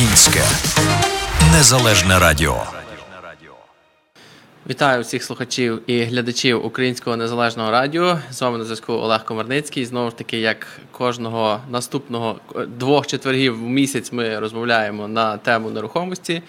Українське 0.00 0.40
незалежне 1.52 2.18
радіо. 2.18 2.62
Вітаю 4.70 5.02
всіх 5.02 5.22
слухачів 5.22 5.82
і 5.86 6.02
глядачів 6.02 6.66
Українського 6.66 7.16
незалежного 7.16 7.70
радіо. 7.70 8.18
З 8.30 8.42
вами 8.42 8.58
на 8.58 8.64
зв'язку 8.64 8.92
Олег 8.92 9.24
Комарницький. 9.24 9.84
Знову 9.84 10.10
ж 10.10 10.16
таки, 10.16 10.38
як 10.38 10.66
кожного 10.90 11.60
наступного 11.70 12.40
двох 12.66 13.06
четвергів 13.06 13.58
в 13.58 13.62
місяць 13.62 14.12
ми 14.12 14.38
розмовляємо 14.38 15.08
на 15.08 15.36
тему 15.36 15.70
нерухомості. 15.70 16.42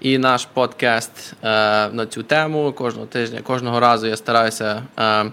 І 0.00 0.18
наш 0.18 0.44
подкаст 0.44 1.34
е, 1.42 1.46
на 1.88 2.06
цю 2.06 2.22
тему 2.22 2.72
кожного 2.72 3.06
тижня, 3.06 3.40
кожного 3.40 3.80
разу 3.80 4.06
я 4.06 4.16
стараюся. 4.16 4.82
Е, 4.98 5.24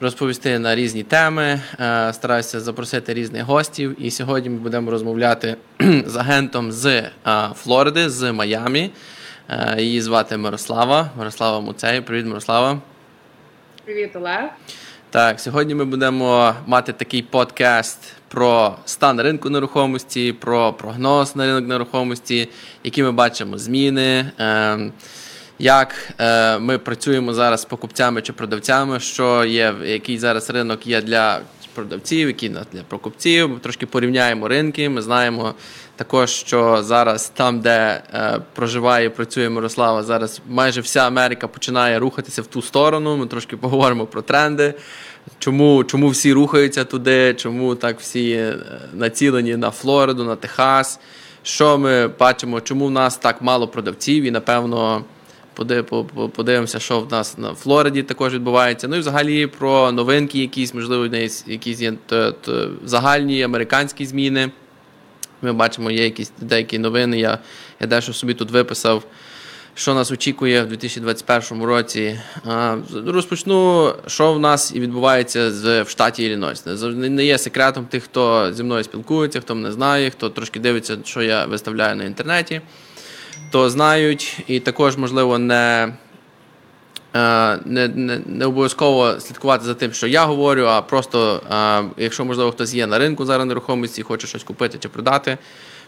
розповісти 0.00 0.58
на 0.58 0.74
різні 0.74 1.02
теми. 1.02 1.60
Е, 1.80 2.12
стараюся 2.12 2.60
запросити 2.60 3.14
різних 3.14 3.42
гостів. 3.42 3.96
І 4.04 4.10
сьогодні 4.10 4.50
ми 4.50 4.58
будемо 4.58 4.90
розмовляти 4.90 5.56
з 6.06 6.16
агентом 6.16 6.72
з 6.72 6.86
е, 6.86 7.10
Флориди, 7.54 8.10
з 8.10 8.32
Майамі. 8.32 8.90
Е, 9.48 9.82
її 9.82 10.00
звати 10.00 10.36
Мирослава. 10.36 11.10
Мирослава 11.18 11.60
Муцей. 11.60 12.00
Привіт, 12.00 12.26
Мирослава. 12.26 12.78
Привіт, 13.84 14.16
Олег. 14.16 14.50
Так, 15.10 15.40
сьогодні 15.40 15.74
ми 15.74 15.84
будемо 15.84 16.54
мати 16.66 16.92
такий 16.92 17.22
подкаст 17.22 17.98
про 18.28 18.76
стан 18.84 19.20
ринку 19.20 19.50
нерухомості, 19.50 20.32
про 20.32 20.72
прогноз 20.72 21.36
на 21.36 21.46
ринок 21.46 21.68
нерухомості, 21.68 22.48
які 22.84 23.02
ми 23.02 23.12
бачимо 23.12 23.58
зміни. 23.58 24.30
Як 25.60 25.94
е, 26.18 26.58
ми 26.58 26.78
працюємо 26.78 27.34
зараз 27.34 27.60
з 27.60 27.64
покупцями 27.64 28.22
чи 28.22 28.32
продавцями, 28.32 29.00
що 29.00 29.44
є, 29.44 29.74
який 29.84 30.18
зараз 30.18 30.50
ринок 30.50 30.86
є 30.86 31.02
для 31.02 31.40
продавців, 31.74 32.28
який 32.28 32.48
для 32.48 32.82
покупців. 32.88 33.48
Ми 33.48 33.58
трошки 33.58 33.86
порівняємо 33.86 34.48
ринки. 34.48 34.88
Ми 34.88 35.02
знаємо 35.02 35.54
також, 35.96 36.30
що 36.30 36.82
зараз 36.82 37.28
там, 37.28 37.60
де 37.60 38.02
е, 38.14 38.40
проживає 38.54 39.06
і 39.06 39.08
працює 39.08 39.48
Мирослава, 39.48 40.02
зараз 40.02 40.40
майже 40.48 40.80
вся 40.80 41.06
Америка 41.06 41.48
починає 41.48 41.98
рухатися 41.98 42.42
в 42.42 42.46
ту 42.46 42.62
сторону. 42.62 43.16
Ми 43.16 43.26
трошки 43.26 43.56
поговоримо 43.56 44.06
про 44.06 44.22
тренди. 44.22 44.74
Чому 45.38 45.84
чому 45.84 46.08
всі 46.08 46.32
рухаються 46.32 46.84
туди, 46.84 47.34
чому 47.34 47.74
так 47.74 48.00
всі 48.00 48.30
е, 48.30 48.56
націлені 48.92 49.56
на 49.56 49.70
Флориду, 49.70 50.24
на 50.24 50.36
Техас? 50.36 51.00
Що 51.42 51.78
ми 51.78 52.08
бачимо, 52.08 52.60
чому 52.60 52.86
в 52.86 52.90
нас 52.90 53.16
так 53.16 53.42
мало 53.42 53.68
продавців 53.68 54.24
і, 54.24 54.30
напевно, 54.30 55.04
подивимося, 56.34 56.78
що 56.78 57.00
в 57.00 57.12
нас 57.12 57.38
на 57.38 57.54
Флориді 57.54 58.02
також 58.02 58.34
відбувається. 58.34 58.88
Ну 58.88 58.96
і 58.96 58.98
взагалі 58.98 59.46
про 59.46 59.92
новинки, 59.92 60.38
якісь, 60.38 60.74
можливо, 60.74 61.16
якісь 61.46 61.80
є 61.80 61.92
загальні 62.84 63.42
американські 63.42 64.06
зміни. 64.06 64.50
Ми 65.42 65.52
бачимо, 65.52 65.90
є 65.90 66.04
якісь 66.04 66.32
деякі 66.40 66.78
новини. 66.78 67.18
Я 67.18 67.38
я 67.80 67.86
дещо 67.86 68.12
собі 68.12 68.34
тут 68.34 68.50
виписав, 68.50 69.04
що 69.74 69.94
нас 69.94 70.10
очікує 70.10 70.62
в 70.62 70.66
2021 70.68 71.62
році. 71.62 72.20
Розпочну, 73.06 73.92
що 74.06 74.32
в 74.32 74.40
нас 74.40 74.72
і 74.74 74.80
відбувається 74.80 75.50
в 75.82 75.88
штаті 75.88 76.24
Іллінойс. 76.24 76.64
Не 76.94 77.24
є 77.24 77.38
секретом 77.38 77.86
тих, 77.86 78.04
хто 78.04 78.52
зі 78.52 78.62
мною 78.62 78.84
спілкується, 78.84 79.40
хто 79.40 79.54
мене 79.54 79.72
знає, 79.72 80.10
хто 80.10 80.30
трошки 80.30 80.60
дивиться, 80.60 80.98
що 81.04 81.22
я 81.22 81.46
виставляю 81.46 81.96
на 81.96 82.04
інтернеті 82.04 82.60
то 83.50 83.70
знають, 83.70 84.42
і 84.46 84.60
також, 84.60 84.96
можливо, 84.96 85.38
не 85.38 85.92
е, 87.14 87.58
не, 87.64 87.88
не, 87.88 88.20
не 88.26 88.46
обов'язково 88.46 89.20
слідкувати 89.20 89.64
за 89.64 89.74
тим, 89.74 89.92
що 89.92 90.06
я 90.06 90.24
говорю, 90.24 90.64
а 90.66 90.82
просто, 90.82 91.42
е, 91.52 91.84
якщо, 91.96 92.24
можливо, 92.24 92.52
хтось 92.52 92.74
є 92.74 92.86
на 92.86 92.98
ринку 92.98 93.24
зараз 93.24 93.46
нерухомості, 93.46 94.02
хоче 94.02 94.26
щось 94.26 94.44
купити 94.44 94.78
чи 94.78 94.88
продати. 94.88 95.38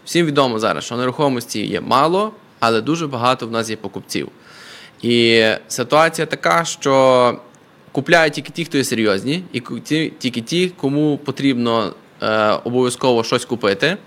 Всім 0.05 0.25
відомо 0.25 0.59
зараз, 0.59 0.83
що 0.83 0.97
нерухомості 0.97 1.65
є 1.65 1.81
мало, 1.81 2.31
але 2.59 2.81
дуже 2.81 3.07
багато 3.07 3.47
в 3.47 3.51
нас 3.51 3.69
є 3.69 3.75
покупців. 3.75 4.29
І 5.01 5.45
ситуація 5.67 6.25
така, 6.25 6.65
що 6.65 7.37
купляють 7.91 8.33
тільки 8.33 8.49
ті, 8.49 8.65
хто 8.65 8.77
є 8.77 8.83
серйозні, 8.83 9.43
і 9.53 9.59
тільки 10.19 10.41
ті, 10.41 10.69
кому 10.69 11.17
потрібно 11.17 11.93
е, 12.21 12.51
обов'язково 12.63 13.23
щось 13.23 13.45
купити. 13.45 13.97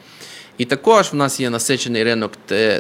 І 0.58 0.64
також 0.64 1.12
в 1.12 1.14
нас 1.14 1.40
є 1.40 1.50
насичений 1.50 2.04
ринок 2.04 2.32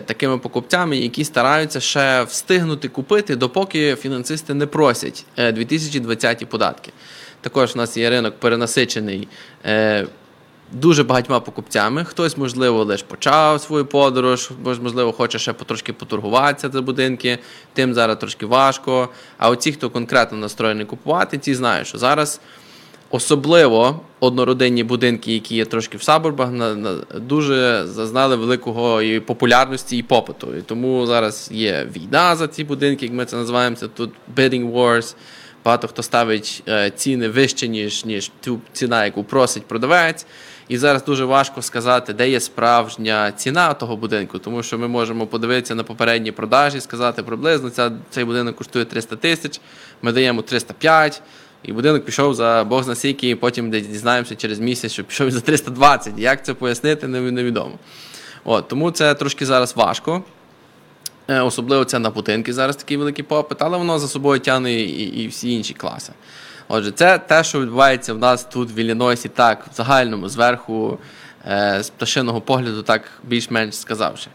такими 0.06 0.38
покупцями, 0.38 0.96
які 0.96 1.24
стараються 1.24 1.80
ще 1.80 2.22
встигнути 2.22 2.88
купити, 2.88 3.36
допоки 3.36 3.96
фінансисти 3.96 4.54
не 4.54 4.66
просять 4.66 5.24
2020 5.36 6.42
е, 6.42 6.46
податки. 6.46 6.92
Також 7.40 7.74
в 7.74 7.76
нас 7.76 7.96
є 7.96 8.10
ринок 8.10 8.34
перенасичений 8.40 9.28
е, 9.64 10.06
дуже 10.72 11.04
багатьма 11.04 11.40
покупцями. 11.40 12.04
Хтось, 12.04 12.36
можливо, 12.36 12.84
лише 12.84 13.04
почав 13.04 13.60
свою 13.60 13.86
подорож, 13.86 14.50
можливо, 14.64 15.12
хоче 15.12 15.38
ще 15.38 15.52
потрошки 15.52 15.92
поторгуватися 15.92 16.68
за 16.68 16.82
будинки, 16.82 17.38
тим 17.72 17.94
зараз 17.94 18.16
трошки 18.18 18.46
важко. 18.46 19.08
А 19.38 19.50
оці, 19.50 19.72
хто 19.72 19.90
конкретно 19.90 20.38
настроєний 20.38 20.86
купувати, 20.86 21.38
ті 21.38 21.54
знають, 21.54 21.86
що 21.86 21.98
зараз. 21.98 22.40
Особливо 23.16 24.00
однородинні 24.20 24.84
будинки, 24.84 25.34
які 25.34 25.56
є 25.56 25.64
трошки 25.64 25.98
в 25.98 26.02
саборбах, 26.02 26.50
дуже 27.14 27.86
зазнали 27.86 28.36
великого 28.36 29.02
і 29.02 29.20
популярності 29.20 29.98
і 29.98 30.02
попиту. 30.02 30.56
І 30.56 30.62
тому 30.62 31.06
зараз 31.06 31.48
є 31.52 31.88
війна 31.96 32.36
за 32.36 32.48
ці 32.48 32.64
будинки, 32.64 33.06
як 33.06 33.14
ми 33.14 33.24
це 33.24 33.36
називаємо. 33.36 33.76
Це 33.76 33.88
тут 33.88 34.10
bidding 34.36 34.72
wars. 34.72 35.14
Багато 35.64 35.88
хто 35.88 36.02
ставить 36.02 36.62
е, 36.68 36.90
ціни 36.90 37.28
вище, 37.28 37.68
ніж 37.68 38.04
ніж 38.04 38.30
ту 38.40 38.60
ціна, 38.72 39.04
яку 39.04 39.24
просить 39.24 39.66
продавець. 39.66 40.26
І 40.68 40.78
зараз 40.78 41.04
дуже 41.04 41.24
важко 41.24 41.62
сказати, 41.62 42.12
де 42.12 42.30
є 42.30 42.40
справжня 42.40 43.32
ціна 43.32 43.74
того 43.74 43.96
будинку, 43.96 44.38
тому 44.38 44.62
що 44.62 44.78
ми 44.78 44.88
можемо 44.88 45.26
подивитися 45.26 45.74
на 45.74 45.82
попередні 45.82 46.32
продажі, 46.32 46.80
сказати 46.80 47.22
приблизно 47.22 47.70
ця, 47.70 47.92
цей 48.10 48.24
будинок 48.24 48.56
коштує 48.56 48.84
300 48.84 49.16
тисяч, 49.16 49.60
ми 50.02 50.12
даємо 50.12 50.42
305. 50.42 51.22
І 51.66 51.72
будинок 51.72 52.04
пішов 52.04 52.34
за 52.34 52.64
Бог 52.64 52.82
зна 52.82 52.94
скільки, 52.94 53.30
і 53.30 53.34
потім 53.34 53.70
десь 53.70 53.86
дізнаємося 53.86 54.34
через 54.34 54.58
місяць, 54.58 54.92
що 54.92 55.04
пішов 55.04 55.30
за 55.30 55.40
320. 55.40 56.12
Як 56.16 56.44
це 56.44 56.54
пояснити, 56.54 57.08
невідомо. 57.08 57.78
От, 58.44 58.68
Тому 58.68 58.90
це 58.90 59.14
трошки 59.14 59.46
зараз 59.46 59.76
важко. 59.76 60.22
Е, 61.28 61.40
особливо 61.40 61.84
це 61.84 61.98
на 61.98 62.10
будинки 62.10 62.52
зараз 62.52 62.76
такий 62.76 62.96
великий 62.96 63.24
попит, 63.24 63.62
але 63.62 63.78
воно 63.78 63.98
за 63.98 64.08
собою 64.08 64.40
тягне 64.40 64.72
і, 64.72 65.22
і 65.24 65.28
всі 65.28 65.52
інші 65.52 65.74
класи. 65.74 66.12
Отже, 66.68 66.90
це 66.90 67.18
те, 67.18 67.44
що 67.44 67.60
відбувається 67.60 68.14
в 68.14 68.18
нас 68.18 68.44
тут 68.44 68.72
в 68.72 68.76
Іллінойсі, 68.78 69.28
так, 69.28 69.66
в 69.72 69.76
загальному, 69.76 70.28
зверху, 70.28 70.98
е, 71.48 71.78
з 71.82 71.90
пташиного 71.90 72.40
погляду, 72.40 72.82
так 72.82 73.02
більш-менш 73.24 73.74
сказавши. 73.74 74.30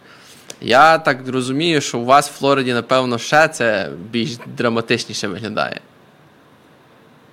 Я 0.62 0.97
так 0.97 1.28
розумію, 1.28 1.81
що 1.81 2.00
у 2.00 2.06
вас 2.06 2.30
в 2.30 2.34
Флориді, 2.34 2.74
напевно, 2.74 3.18
ще 3.18 3.47
це 3.47 3.90
більш 4.12 4.38
драматичніше 4.58 5.28
виглядає. 5.28 5.80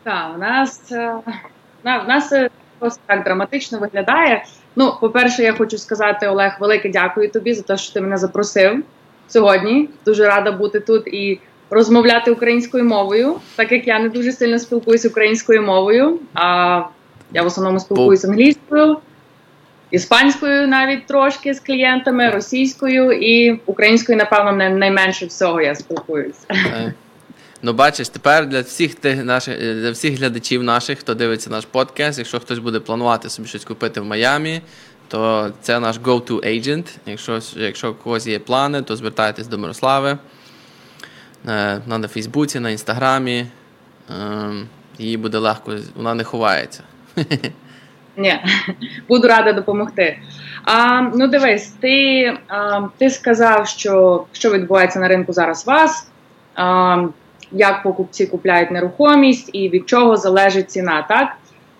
Так, 0.09 0.37
у 0.37 0.39
нас 0.39 0.93
е, 0.93 1.15
на, 1.85 1.99
в 1.99 2.09
нас 2.09 2.33
просто 2.79 3.01
так 3.07 3.25
драматично 3.25 3.79
виглядає. 3.79 4.45
Ну, 4.77 4.95
по-перше, 5.01 5.43
я 5.43 5.53
хочу 5.53 5.79
сказати, 5.79 6.29
Олег, 6.29 6.57
велике 6.61 6.89
дякую 6.89 7.31
тобі 7.31 7.55
за 7.55 7.63
те, 7.63 7.77
що 7.77 7.93
ти 7.93 8.01
мене 8.01 8.17
запросив 8.17 8.83
сьогодні. 9.29 9.89
Дуже 10.05 10.27
рада 10.27 10.53
бути 10.53 10.81
тут 10.81 11.07
і 11.07 11.41
розмовляти 11.71 12.31
українською 12.31 12.85
мовою, 12.85 13.41
так 13.57 13.73
як 13.73 13.87
я 13.87 13.99
не 13.99 14.09
дуже 14.09 14.33
сильно 14.33 14.59
спілкуюся 14.59 15.09
українською 15.09 15.63
мовою. 15.63 16.19
А 16.35 16.83
я 17.33 17.43
в 17.43 17.47
основному 17.47 17.81
спілкуюся 17.81 18.29
англійською, 18.29 18.99
іспанською 19.91 20.69
навіть 20.69 21.07
трошки 21.07 21.55
з 21.55 21.61
клієнтами, 21.61 22.31
російською 22.31 23.13
і 23.13 23.61
українською, 23.67 24.19
напевно, 24.19 24.53
найменше 24.53 25.27
всього 25.27 25.61
я 25.61 25.75
спілкуюся. 25.75 26.47
Е, 27.59 27.63
Ну, 27.63 27.73
бачиш, 27.73 28.09
тепер 28.09 28.47
для 28.47 28.61
всіх 28.61 28.95
тих 28.95 29.25
наших 29.25 29.59
для 29.59 29.91
всіх 29.91 30.19
глядачів 30.19 30.63
наших, 30.63 30.99
хто 30.99 31.15
дивиться 31.15 31.51
наш 31.51 31.65
подкаст, 31.65 32.19
якщо 32.19 32.41
хтось 32.41 32.59
буде 32.59 32.81
планувати 32.81 33.31
собі 33.31 33.49
щось 33.49 33.65
купити 33.65 34.01
в 34.01 34.05
Майамі, 34.05 34.61
то 35.09 35.51
це 35.61 35.81
наш 35.81 35.99
go-to 35.99 36.47
agent. 36.47 36.97
Якщо 37.07 37.41
якщо 37.57 37.91
у 37.91 37.95
когось 37.95 38.27
є 38.27 38.39
плани, 38.39 38.83
то 38.83 38.97
звертайтесь 38.97 39.47
до 39.47 39.59
Мирослави 39.59 40.19
на, 41.45 41.83
на 41.87 42.09
Фейсбуці, 42.09 42.61
на 42.61 42.71
Інстаграмі. 42.71 43.47
Ем, 44.11 44.69
їй 44.99 45.17
буде 45.17 45.39
легко, 45.39 45.73
вона 45.97 46.15
не 46.15 46.25
ховається. 46.25 46.83
Ні, 48.17 48.41
буду 49.09 49.29
рада 49.29 49.53
допомогти. 49.53 50.19
А, 50.65 51.01
Ну, 51.15 51.29
дивись, 51.29 51.69
ти 51.69 52.39
а, 52.49 52.81
ти 52.99 53.11
сказав, 53.11 53.69
що 53.69 54.25
що 54.33 54.53
відбувається 54.53 54.99
на 54.99 55.09
ринку 55.09 55.33
зараз 55.33 55.67
вас. 55.67 56.09
А, 56.55 57.07
як 57.53 57.83
покупці 57.83 58.27
купляють 58.27 58.71
нерухомість 58.71 59.51
і 59.53 59.69
від 59.69 59.89
чого 59.89 60.17
залежить 60.17 60.71
ціна. 60.71 61.07
Так 61.09 61.29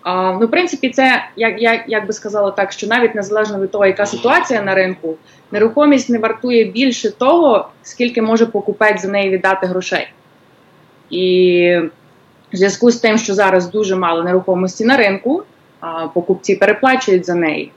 а, 0.01 0.37
ну, 0.41 0.47
в 0.47 0.51
принципі, 0.51 0.89
це 0.89 1.25
як 1.35 1.61
як, 1.61 1.81
як 1.87 2.07
би 2.07 2.13
сказала 2.13 2.51
так, 2.51 2.71
що 2.71 2.87
навіть 2.87 3.15
незалежно 3.15 3.59
від 3.59 3.71
того, 3.71 3.85
яка 3.85 4.05
ситуація 4.05 4.61
на 4.61 4.75
ринку, 4.75 5.15
нерухомість 5.51 6.09
не 6.09 6.17
вартує 6.17 6.63
більше 6.63 7.11
того, 7.11 7.69
скільки 7.83 8.21
може 8.21 8.45
покупець 8.45 9.01
за 9.01 9.07
неї 9.07 9.29
віддати 9.29 9.67
грошей. 9.67 10.07
І 11.09 11.75
в 12.53 12.55
зв'язку 12.55 12.91
з 12.91 12.97
тим, 12.97 13.17
що 13.17 13.33
зараз 13.33 13.71
дуже 13.71 13.95
мало 13.95 14.23
нерухомості 14.23 14.85
на 14.85 14.97
ринку, 14.97 15.43
а 15.79 16.07
покупці 16.07 16.55
переплачують 16.55 17.25
за 17.25 17.35
неї. 17.35 17.71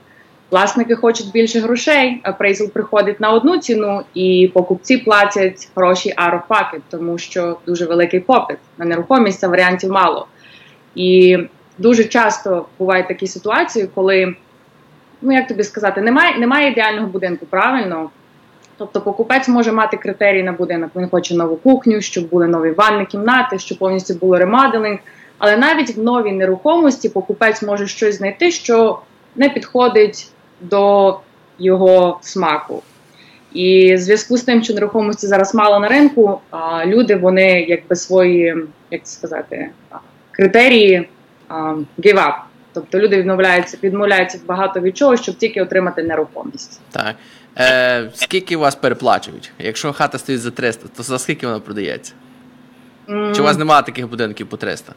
Власники 0.53 0.95
хочуть 0.95 1.31
більше 1.31 1.59
грошей, 1.59 2.21
appraisal 2.23 2.65
приходить 2.65 3.19
на 3.19 3.31
одну 3.31 3.57
ціну, 3.57 4.01
і 4.13 4.51
покупці 4.53 4.97
платять 4.97 5.69
гроші 5.75 6.13
out 6.17 6.79
тому 6.89 7.17
що 7.17 7.57
дуже 7.65 7.85
великий 7.85 8.19
попит 8.19 8.57
на 8.77 8.85
нерухомість, 8.85 9.43
а 9.43 9.47
варіантів 9.47 9.91
мало. 9.91 10.27
І 10.95 11.37
дуже 11.77 12.03
часто 12.03 12.65
бувають 12.79 13.07
такі 13.07 13.27
ситуації, 13.27 13.89
коли, 13.95 14.35
ну 15.21 15.33
як 15.33 15.47
тобі 15.47 15.63
сказати, 15.63 16.01
немає 16.01 16.39
немає 16.39 16.71
ідеального 16.71 17.07
будинку, 17.07 17.45
правильно? 17.45 18.09
Тобто 18.77 19.01
покупець 19.01 19.47
може 19.47 19.71
мати 19.71 19.97
критерії 19.97 20.43
на 20.43 20.51
будинок. 20.51 20.91
Він 20.95 21.09
хоче 21.09 21.35
нову 21.35 21.55
кухню, 21.55 22.01
щоб 22.01 22.29
були 22.29 22.47
нові 22.47 22.71
ванні 22.71 23.05
кімнати, 23.05 23.59
щоб 23.59 23.77
повністю 23.77 24.13
було 24.13 24.37
ремоделинг. 24.37 24.99
Але 25.37 25.57
навіть 25.57 25.97
в 25.97 26.03
новій 26.03 26.31
нерухомості 26.31 27.09
покупець 27.09 27.61
може 27.63 27.87
щось 27.87 28.17
знайти, 28.17 28.51
що 28.51 28.99
не 29.35 29.49
підходить 29.49 30.32
до 30.63 31.19
його 31.59 32.19
смаку. 32.21 32.83
І 33.53 33.95
в 33.95 33.97
зв'язку 33.97 34.37
з 34.37 34.43
тим, 34.43 34.63
що 34.63 34.73
нерухомості 34.73 35.27
зараз 35.27 35.55
мало 35.55 35.79
на 35.79 35.87
ринку, 35.87 36.39
люди 36.85 37.15
вони 37.15 37.61
якби 37.61 37.95
свої, 37.95 38.55
як 38.91 39.03
це 39.03 39.13
сказати, 39.13 39.69
критерії 40.31 41.09
give 41.99 42.17
up. 42.17 42.33
Тобто 42.73 42.99
люди 42.99 43.17
відмовляються, 43.17 43.77
відмовляються 43.83 44.39
багато 44.45 44.79
від 44.79 44.97
чого, 44.97 45.17
щоб 45.17 45.35
тільки 45.35 45.61
отримати 45.61 46.03
нерухомість. 46.03 46.81
Так. 46.91 47.15
Е, 47.57 48.09
Скільки 48.13 48.55
у 48.55 48.59
вас 48.59 48.75
переплачують? 48.75 49.51
Якщо 49.59 49.93
хата 49.93 50.17
стоїть 50.17 50.41
за 50.41 50.51
300, 50.51 50.87
то 50.95 51.03
за 51.03 51.19
скільки 51.19 51.47
вона 51.47 51.59
продається? 51.59 52.13
Mm. 53.07 53.35
Чи 53.35 53.41
у 53.41 53.43
вас 53.43 53.57
немає 53.57 53.83
таких 53.83 54.09
будинків 54.09 54.47
по 54.47 54.57
300? 54.57 54.93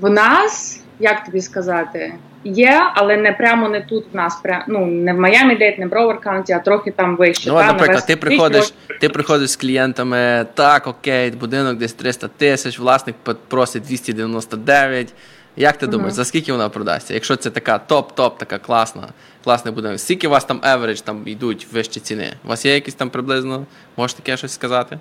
В 0.00 0.10
нас, 0.10 0.82
як 1.00 1.24
тобі 1.24 1.40
сказати, 1.40 2.14
є, 2.44 2.82
але 2.94 3.16
не 3.16 3.32
прямо 3.32 3.68
не 3.68 3.80
тут 3.80 4.04
в 4.12 4.16
нас, 4.16 4.42
ну 4.68 4.86
не 4.86 5.12
в 5.12 5.18
Miami-Dade, 5.18 5.78
не 5.78 5.86
в 5.86 5.88
Broward 5.88 6.20
County, 6.20 6.52
а 6.52 6.58
трохи 6.58 6.90
там 6.90 7.16
вище. 7.16 7.50
Ну, 7.50 7.56
та, 7.56 7.66
наприклад, 7.66 8.06
ти 8.06 8.16
приходиш 8.16 8.72
ти 9.00 9.08
приходиш 9.08 9.50
з 9.50 9.56
клієнтами, 9.56 10.46
так, 10.54 10.86
окей, 10.86 11.30
будинок 11.30 11.78
десь 11.78 11.92
300 11.92 12.28
тисяч, 12.28 12.78
власник 12.78 13.16
просить 13.48 13.82
299. 13.82 15.14
Як 15.56 15.76
ти 15.76 15.86
думаєш, 15.86 16.12
uh-huh. 16.12 16.16
за 16.16 16.24
скільки 16.24 16.52
вона 16.52 16.68
продасться? 16.68 17.14
Якщо 17.14 17.36
це 17.36 17.50
така 17.50 17.80
топ-топ, 17.88 18.36
така 18.36 18.58
класна, 18.58 19.08
класний 19.44 19.74
будинок, 19.74 20.00
скільки 20.00 20.28
у 20.28 20.30
вас 20.30 20.44
там 20.44 20.60
авередж 20.62 21.00
там 21.00 21.22
йдуть 21.26 21.66
вищі 21.72 22.00
ціни? 22.00 22.32
У 22.44 22.48
вас 22.48 22.64
є 22.64 22.74
якісь 22.74 22.94
там 22.94 23.10
приблизно, 23.10 23.66
можеш 23.96 24.14
таке 24.14 24.36
щось 24.36 24.52
сказати? 24.52 24.98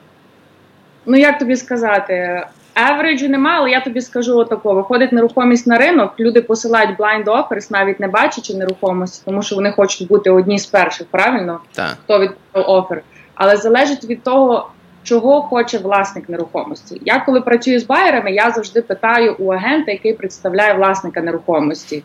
Ну, 1.05 1.17
як 1.17 1.39
тобі 1.39 1.55
сказати? 1.55 2.45
Average 2.75 3.27
немає, 3.27 3.59
але 3.59 3.69
я 3.69 3.81
тобі 3.81 4.01
скажу 4.01 4.37
отако. 4.37 4.73
Виходить 4.73 5.11
нерухомість 5.11 5.67
на 5.67 5.77
ринок, 5.77 6.13
люди 6.19 6.41
посилають 6.41 6.99
blind 6.99 7.23
offers, 7.23 7.71
навіть 7.71 7.99
не 7.99 8.07
бачачи 8.07 8.53
нерухомості, 8.53 9.21
тому 9.25 9.43
що 9.43 9.55
вони 9.55 9.71
хочуть 9.71 10.07
бути 10.07 10.29
одні 10.29 10.59
з 10.59 10.65
перших, 10.65 11.07
правильно? 11.07 11.59
Так. 11.71 11.97
Хто 12.03 12.19
від 12.19 12.31
офер. 12.53 13.01
Але 13.35 13.57
залежить 13.57 14.03
від 14.05 14.23
того, 14.23 14.69
чого 15.03 15.41
хоче 15.41 15.77
власник 15.77 16.29
нерухомості. 16.29 17.01
Я 17.05 17.19
коли 17.19 17.41
працюю 17.41 17.79
з 17.79 17.83
байерами, 17.83 18.31
я 18.31 18.51
завжди 18.51 18.81
питаю 18.81 19.35
у 19.39 19.51
агента, 19.51 19.91
який 19.91 20.13
представляє 20.13 20.73
власника 20.73 21.21
нерухомості. 21.21 22.03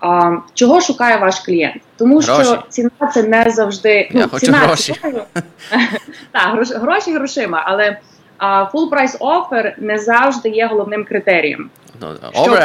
А, 0.00 0.36
Чого 0.54 0.80
шукає 0.80 1.16
ваш 1.16 1.40
клієнт? 1.40 1.82
Тому 1.96 2.18
гроші. 2.18 2.44
що 2.44 2.64
ціна 2.68 2.90
це 3.14 3.22
не 3.22 3.44
завжди 3.50 4.08
Я 4.12 4.20
ну, 4.20 4.28
хочу 4.28 4.46
ціна 4.46 4.58
гроші. 4.58 4.94
Так, 6.32 6.66
гроші 6.82 7.12
грошима, 7.12 7.62
але 7.66 7.98
а 8.42 8.70
full 8.74 8.90
price 8.90 9.18
offer 9.18 9.72
не 9.78 9.98
завжди 9.98 10.48
є 10.48 10.66
головним 10.66 11.04
критерієм. 11.04 11.70
No, 12.00 12.16
over 12.34 12.58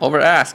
Over 0.00 0.20
ask. 0.38 0.54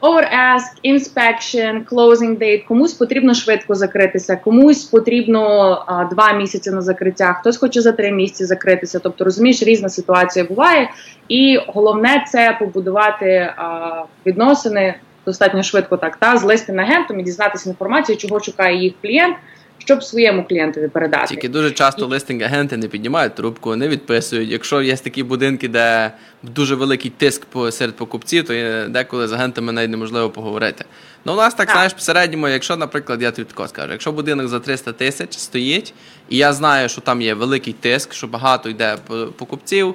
Over 0.00 0.24
ask, 0.52 0.70
inspection, 0.84 1.84
closing 1.84 2.38
date. 2.38 2.64
Комусь 2.68 2.94
потрібно 2.94 3.34
швидко 3.34 3.74
закритися, 3.74 4.36
комусь 4.36 4.84
потрібно 4.84 5.42
а, 5.86 6.04
два 6.04 6.32
місяці 6.32 6.70
на 6.70 6.80
закриття, 6.80 7.32
хтось 7.32 7.56
хоче 7.56 7.80
за 7.80 7.92
три 7.92 8.12
місяці 8.12 8.44
закритися. 8.44 8.98
Тобто, 8.98 9.24
розумієш, 9.24 9.62
різна 9.62 9.88
ситуація 9.88 10.44
буває. 10.44 10.90
І 11.28 11.58
головне 11.66 12.24
це 12.28 12.56
побудувати 12.58 13.52
а, 13.56 14.02
відносини 14.26 14.94
достатньо 15.26 15.62
швидко, 15.62 15.96
так 15.96 16.16
та 16.16 16.36
з 16.36 16.42
листим 16.42 16.80
агентом 16.80 17.20
і 17.20 17.22
дізнатися 17.22 17.68
інформацію, 17.68 18.18
чого 18.18 18.40
шукає 18.40 18.76
їх 18.76 18.92
клієнт 19.02 19.36
щоб 19.78 20.04
своєму 20.04 20.44
клієнтові 20.44 20.88
передати. 20.88 21.26
Тільки 21.26 21.48
дуже 21.48 21.70
часто 21.70 22.06
листинг-агенти 22.06 22.76
не 22.76 22.88
піднімають 22.88 23.34
трубку, 23.34 23.76
не 23.76 23.88
відписують. 23.88 24.50
Якщо 24.50 24.82
є 24.82 24.96
такі 24.96 25.22
будинки, 25.22 25.68
де 25.68 26.12
дуже 26.42 26.74
великий 26.74 27.10
тиск 27.10 27.42
серед 27.70 27.96
покупців, 27.96 28.44
то 28.44 28.54
деколи 28.88 29.28
з 29.28 29.32
агентами 29.32 29.72
навіть 29.72 29.90
неможливо 29.90 30.30
поговорити. 30.30 30.84
Ну, 31.24 31.32
у 31.32 31.36
нас 31.36 31.54
так, 31.54 31.66
так. 31.66 31.76
знаєш, 31.76 31.92
в 31.92 32.00
середньому, 32.00 32.48
якщо, 32.48 32.76
наприклад, 32.76 33.22
я 33.22 33.30
тобі 33.30 33.48
тако 33.48 33.68
скажу, 33.68 33.92
якщо 33.92 34.12
будинок 34.12 34.48
за 34.48 34.60
300 34.60 34.92
тисяч 34.92 35.38
стоїть, 35.38 35.94
і 36.28 36.36
я 36.36 36.52
знаю, 36.52 36.88
що 36.88 37.00
там 37.00 37.22
є 37.22 37.34
великий 37.34 37.72
тиск, 37.72 38.12
що 38.12 38.26
багато 38.26 38.68
йде 38.68 38.96
покупців, 39.36 39.94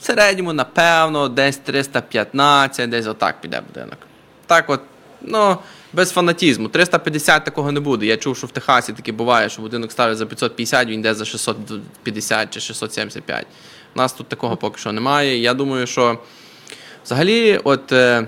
в 0.00 0.04
середньому, 0.04 0.52
напевно, 0.52 1.28
десь 1.28 1.56
315, 1.56 2.90
десь 2.90 3.06
отак 3.06 3.40
піде 3.40 3.62
будинок. 3.68 3.98
Так 4.46 4.70
от, 4.70 4.80
ну 5.22 5.56
без 5.96 6.10
фанатізму. 6.10 6.68
350 6.68 7.44
такого 7.44 7.72
не 7.72 7.80
буде. 7.80 8.06
Я 8.06 8.16
чув, 8.16 8.36
що 8.36 8.46
в 8.46 8.50
Техасі 8.50 8.92
таке 8.92 9.12
буває, 9.12 9.48
що 9.48 9.62
будинок 9.62 9.92
ставить 9.92 10.18
за 10.18 10.26
550, 10.26 10.88
він 10.88 11.00
йде 11.00 11.14
за 11.14 11.24
650 11.24 12.50
чи 12.50 12.60
675. 12.60 13.46
У 13.94 13.98
нас 13.98 14.12
тут 14.12 14.28
такого 14.28 14.56
поки 14.56 14.78
що 14.78 14.92
немає. 14.92 15.38
Я 15.38 15.54
думаю, 15.54 15.86
що 15.86 16.18
взагалі, 17.04 17.60
от 17.64 17.92
е, 17.92 18.26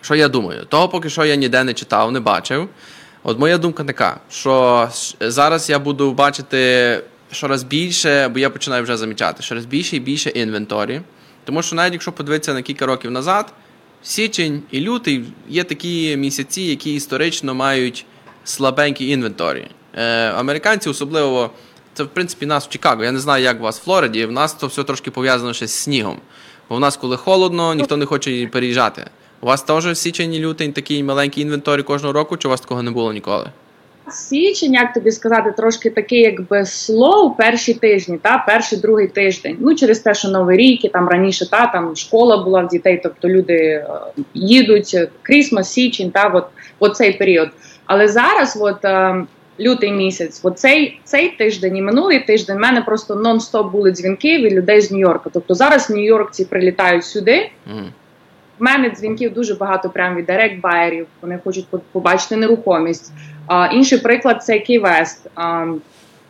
що 0.00 0.14
я 0.14 0.28
думаю, 0.28 0.64
того 0.64 0.88
поки 0.88 1.10
що 1.10 1.24
я 1.24 1.34
ніде 1.34 1.64
не 1.64 1.74
читав, 1.74 2.12
не 2.12 2.20
бачив. 2.20 2.68
От 3.22 3.38
моя 3.38 3.58
думка 3.58 3.84
така, 3.84 4.20
що 4.30 4.88
зараз 5.20 5.70
я 5.70 5.78
буду 5.78 6.12
бачити 6.12 7.00
щораз 7.32 7.62
більше, 7.62 8.28
бо 8.28 8.38
я 8.38 8.50
починаю 8.50 8.82
вже 8.82 8.96
замічати, 8.96 9.42
щораз 9.42 9.64
більше 9.64 9.96
і 9.96 10.00
більше 10.00 10.30
inventory. 10.30 11.00
Тому 11.44 11.62
що 11.62 11.76
навіть 11.76 11.92
якщо 11.92 12.12
подивитися 12.12 12.54
на 12.54 12.62
кілька 12.62 12.86
років 12.86 13.10
назад. 13.10 13.52
Січень 14.06 14.62
і 14.70 14.80
лютий 14.80 15.24
є 15.48 15.64
такі 15.64 16.16
місяці, 16.16 16.62
які 16.62 16.94
історично 16.94 17.54
мають 17.54 18.06
слабенькі 18.44 19.08
inventory. 19.08 19.66
Е, 19.94 20.30
Американці 20.30 20.88
особливо, 20.88 21.50
це 21.94 22.02
в 22.02 22.08
принципі 22.08 22.46
нас 22.46 22.66
в 22.66 22.68
Чикаго. 22.68 23.04
Я 23.04 23.12
не 23.12 23.18
знаю, 23.18 23.44
як 23.44 23.60
у 23.60 23.62
вас 23.62 23.80
в 23.80 23.84
Флориді. 23.84 24.26
В 24.26 24.32
нас 24.32 24.54
то 24.54 24.66
все 24.66 24.84
трошки 24.84 25.10
пов'язано 25.10 25.52
ще 25.52 25.66
з 25.66 25.74
снігом. 25.74 26.18
Бо 26.68 26.76
в 26.76 26.80
нас, 26.80 26.96
коли 26.96 27.16
холодно, 27.16 27.74
ніхто 27.74 27.96
не 27.96 28.06
хоче 28.06 28.46
переїжджати. 28.46 29.10
У 29.40 29.46
вас 29.46 29.62
теж 29.62 29.98
січень 29.98 30.34
і 30.34 30.40
лютень 30.40 30.72
такий 30.72 31.02
маленький 31.02 31.42
inventory 31.42 31.82
кожного 31.82 32.12
року, 32.12 32.36
чи 32.36 32.48
у 32.48 32.50
вас 32.50 32.60
такого 32.60 32.82
не 32.82 32.90
було 32.90 33.12
ніколи? 33.12 33.50
Січень, 34.10 34.74
як 34.74 34.92
тобі 34.92 35.10
сказати, 35.10 35.52
трошки 35.56 35.90
такий, 35.90 36.20
якби 36.20 36.66
slow 36.66 37.30
перші 37.30 37.74
тижні, 37.74 38.18
та 38.22 38.44
перший 38.46 38.78
другий 38.78 39.08
тиждень. 39.08 39.56
Ну 39.60 39.74
через 39.74 39.98
те, 39.98 40.14
що 40.14 40.28
новий 40.28 40.56
рік 40.56 40.84
і 40.84 40.88
там 40.88 41.08
раніше 41.08 41.50
та 41.50 41.66
там 41.66 41.96
школа 41.96 42.36
була 42.36 42.60
в 42.60 42.68
дітей, 42.68 43.00
тобто 43.02 43.28
люди 43.28 43.54
е, 43.54 43.86
їдуть 44.34 44.96
крісмас, 45.22 45.72
січень, 45.72 46.10
та 46.10 46.28
от, 46.28 46.46
от 46.78 46.96
цей 46.96 47.12
період. 47.12 47.48
Але 47.86 48.08
зараз, 48.08 48.58
от 48.60 48.84
е, 48.84 49.24
лютий 49.60 49.92
місяць, 49.92 50.40
от 50.42 50.58
цей 50.58 51.00
цей 51.04 51.28
тиждень 51.28 51.76
і 51.76 51.82
минулий 51.82 52.20
тиждень 52.20 52.56
в 52.56 52.60
мене 52.60 52.82
просто 52.82 53.14
нон-стоп 53.14 53.70
були 53.70 53.90
дзвінки 53.90 54.38
від 54.38 54.52
людей 54.52 54.80
з 54.80 54.92
Нью-Йорка. 54.92 55.30
Тобто 55.32 55.54
зараз 55.54 55.90
Нью-Йоркці 55.90 56.44
прилітають 56.44 57.04
сюди. 57.04 57.50
Mm. 57.74 57.84
В 58.58 58.62
мене 58.62 58.90
дзвінків 58.90 59.34
дуже 59.34 59.54
багато 59.54 59.90
прямо 59.90 60.16
від 60.16 60.26
директ 60.26 60.60
байерів. 60.60 61.06
Вони 61.20 61.38
хочуть 61.44 61.66
побачити 61.92 62.36
нерухомість. 62.36 63.12
А, 63.46 63.66
Інший 63.66 63.98
приклад 63.98 64.44
це 64.44 64.58
Київест. 64.58 65.26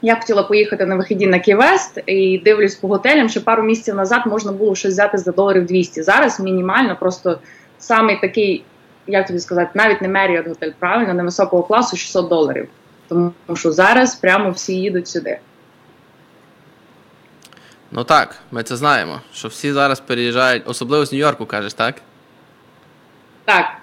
Я 0.03 0.17
хотіла 0.17 0.43
поїхати 0.43 0.87
на 0.87 0.97
вихіді 0.97 1.27
на 1.27 1.39
Київест 1.39 2.01
і 2.07 2.39
дивлюсь 2.39 2.75
по 2.75 2.89
готелям, 2.89 3.29
що 3.29 3.45
пару 3.45 3.63
місяців 3.63 3.95
назад 3.95 4.23
можна 4.27 4.53
було 4.53 4.75
щось 4.75 4.93
взяти 4.93 5.19
за 5.19 5.33
доларів 5.33 5.67
200. 5.67 6.03
Зараз 6.03 6.41
мінімально, 6.41 6.97
просто 6.97 7.39
самий 7.79 8.21
такий, 8.21 8.65
як 9.07 9.27
тобі 9.27 9.39
сказати, 9.39 9.71
навіть 9.75 10.03
не 10.03 10.09
Marriott 10.09 10.49
готель, 10.49 10.71
правильно, 10.79 11.15
невисокого 11.15 11.63
класу 11.63 11.97
600 11.97 12.29
доларів. 12.29 12.69
Тому 13.09 13.33
що 13.55 13.73
зараз 13.73 14.15
прямо 14.15 14.51
всі 14.51 14.75
їдуть 14.75 15.09
сюди. 15.09 15.39
Ну 17.91 18.05
так, 18.05 18.37
ми 18.51 18.63
це 18.63 18.77
знаємо. 18.77 19.21
Що 19.33 19.49
всі 19.49 19.73
зараз 19.73 20.01
переїжджають, 20.01 20.63
особливо 20.67 21.07
з 21.07 21.13
Нью-Йорку, 21.13 21.47
кажеш, 21.47 21.75
так? 21.75 21.95
Так. 23.45 23.77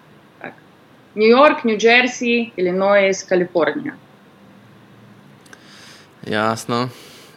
Нью-Йорк, 1.16 1.66
Нью-Джерсі, 1.66 2.52
Іллінойс, 2.56 3.24
Каліфорнія. 3.24 3.94
Ясно. 6.28 6.90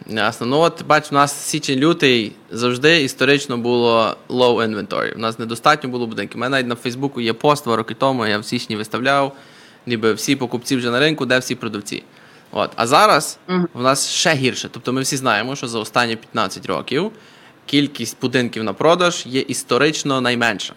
Ясно. 0.07 0.47
Ну 0.47 0.57
от 0.57 0.85
бач, 0.85 1.11
у 1.11 1.15
нас 1.15 1.49
січень-лютий 1.49 2.31
завжди 2.51 3.03
історично 3.03 3.57
було 3.57 4.17
low 4.29 4.69
inventory. 4.69 5.15
У 5.15 5.19
нас 5.19 5.39
недостатньо 5.39 5.89
було 5.89 6.07
будинків. 6.07 6.37
У 6.37 6.39
мене 6.39 6.57
навіть 6.57 6.67
на 6.67 6.75
Фейсбуку 6.75 7.21
є 7.21 7.33
пост 7.33 7.63
два 7.63 7.75
роки 7.75 7.93
тому, 7.93 8.27
я 8.27 8.37
в 8.37 8.45
січні 8.45 8.75
виставляв, 8.75 9.35
ніби 9.85 10.13
всі 10.13 10.35
покупці 10.35 10.75
вже 10.75 10.91
на 10.91 10.99
ринку, 10.99 11.25
де 11.25 11.39
всі 11.39 11.55
продавці. 11.55 12.03
От. 12.51 12.71
А 12.75 12.87
зараз 12.87 13.39
uh-huh. 13.47 13.65
в 13.73 13.81
нас 13.81 14.09
ще 14.09 14.33
гірше. 14.33 14.69
Тобто 14.71 14.93
ми 14.93 15.01
всі 15.01 15.17
знаємо, 15.17 15.55
що 15.55 15.67
за 15.67 15.79
останні 15.79 16.15
15 16.15 16.65
років 16.65 17.11
кількість 17.65 18.17
будинків 18.21 18.63
на 18.63 18.73
продаж 18.73 19.23
є 19.25 19.41
історично 19.41 20.21
найменша. 20.21 20.73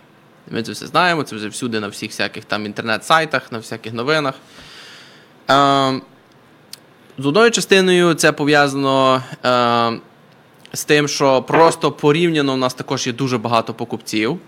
Ми 0.50 0.62
це 0.62 0.72
все 0.72 0.86
знаємо, 0.86 1.22
це 1.22 1.36
вже 1.36 1.48
всюди 1.48 1.80
на 1.80 1.88
всіх 1.88 2.10
всяких 2.10 2.44
там 2.44 2.66
інтернет-сайтах, 2.66 3.52
на 3.52 3.58
всяких 3.58 3.92
новинах. 3.92 4.34
Е, 5.50 6.00
з 7.18 7.26
одною 7.26 7.50
частиною 7.50 8.14
це 8.14 8.32
пов'язано 8.32 9.22
е, 9.44 9.98
з 10.72 10.84
тим, 10.84 11.08
що 11.08 11.42
просто 11.42 11.92
порівняно 11.92 12.54
у 12.54 12.56
нас 12.56 12.74
також 12.74 13.06
є 13.06 13.12
дуже 13.12 13.38
багато 13.38 13.74
покупців. 13.74 14.38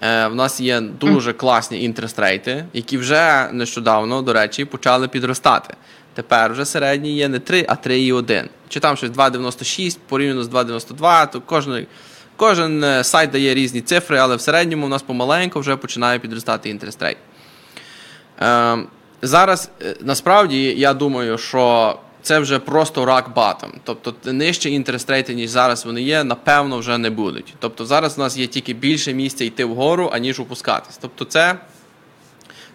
Е, 0.00 0.26
В 0.26 0.34
нас 0.34 0.60
є 0.60 0.80
дуже 0.80 1.32
класні 1.32 1.84
інтерестрейти, 1.84 2.64
які 2.72 2.98
вже 2.98 3.48
нещодавно, 3.52 4.22
до 4.22 4.32
речі, 4.32 4.64
почали 4.64 5.08
підростати. 5.08 5.74
Тепер 6.14 6.52
вже 6.52 6.64
середній 6.64 7.16
є 7.16 7.28
не 7.28 7.38
3, 7.38 7.66
а 7.68 7.74
3,1. 7.74 8.48
Чи 8.68 8.80
там 8.80 8.96
щось 8.96 9.10
2,96 9.10 9.98
порівняно 10.08 10.44
з 10.44 10.48
2,92, 10.48 11.32
то 11.32 11.40
кожен, 11.40 11.86
кожен 12.36 12.84
е, 12.84 13.04
сайт 13.04 13.30
дає 13.30 13.54
різні 13.54 13.80
цифри, 13.80 14.18
але 14.18 14.36
в 14.36 14.40
середньому 14.40 14.86
у 14.86 14.88
нас 14.88 15.02
помаленьку 15.02 15.60
вже 15.60 15.76
починає 15.76 16.18
підростати 16.18 16.70
інтерестрейт. 16.70 17.16
Е, 18.40 18.78
Зараз 19.22 19.70
е, 19.82 19.96
насправді 20.00 20.64
я 20.64 20.94
думаю, 20.94 21.38
що 21.38 21.98
це 22.22 22.38
вже 22.38 22.58
просто 22.58 23.04
рак 23.04 23.30
батом. 23.36 23.72
Тобто 23.84 24.32
нижче 24.32 24.70
інтерестрейти, 24.70 25.34
ніж 25.34 25.50
зараз 25.50 25.84
вони 25.84 26.02
є, 26.02 26.24
напевно, 26.24 26.78
вже 26.78 26.98
не 26.98 27.10
будуть. 27.10 27.54
Тобто 27.58 27.86
зараз 27.86 28.18
у 28.18 28.20
нас 28.20 28.36
є 28.36 28.46
тільки 28.46 28.72
більше 28.72 29.14
місця 29.14 29.44
йти 29.44 29.64
вгору, 29.64 30.10
аніж 30.12 30.40
опускатись. 30.40 30.98
Тобто, 31.00 31.24
це 31.24 31.54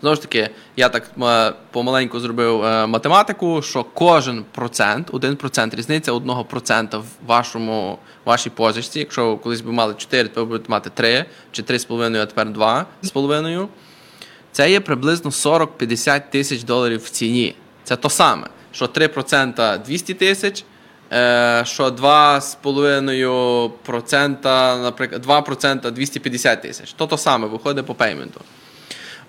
знову 0.01 0.15
ж 0.15 0.22
таки, 0.22 0.50
я 0.75 0.89
так 0.89 1.12
е, 1.22 1.53
помаленьку 1.72 2.20
зробив 2.20 2.63
е, 2.63 2.88
математику, 2.88 3.62
що 3.62 3.84
кожен 3.84 4.46
процент, 4.51 5.08
один 5.12 5.36
процент, 5.36 5.74
різниця 5.74 6.12
одного 6.12 6.46
процента 6.46 6.98
в 6.98 7.06
вашому 7.25 7.98
вашій 8.25 8.50
позичці. 8.50 9.00
Якщо 9.00 9.38
колись 9.38 9.62
би 9.62 9.72
мали 9.72 9.94
4, 9.98 10.29
то 10.29 10.41
ви 10.41 10.46
будете 10.46 10.72
мати 10.72 10.89
3, 10.94 11.25
чи 11.51 11.62
3,5, 11.62 12.18
а 12.18 12.25
тепер 12.25 12.48
2,5. 12.48 13.68
Це 14.51 14.72
є 14.72 14.79
приблизно 14.79 15.32
40-50 15.32 16.22
тисяч 16.32 16.63
доларів 16.63 17.03
в 17.03 17.10
ціні. 17.10 17.56
Це 17.84 17.96
то 17.96 18.10
саме, 18.10 18.48
що 18.72 18.86
3% 18.86 19.84
200 19.84 20.13
тисяч, 20.13 20.63
е, 21.12 21.62
що 21.65 21.89
2,5%, 21.89 24.82
наприклад, 24.82 25.25
2% 25.25 25.91
250 25.91 26.62
тисяч. 26.62 26.94
То 26.94 27.08
то 27.08 27.18
саме 27.18 27.48
виходить 27.48 27.86
по 27.86 27.96
пейменту. 27.96 28.41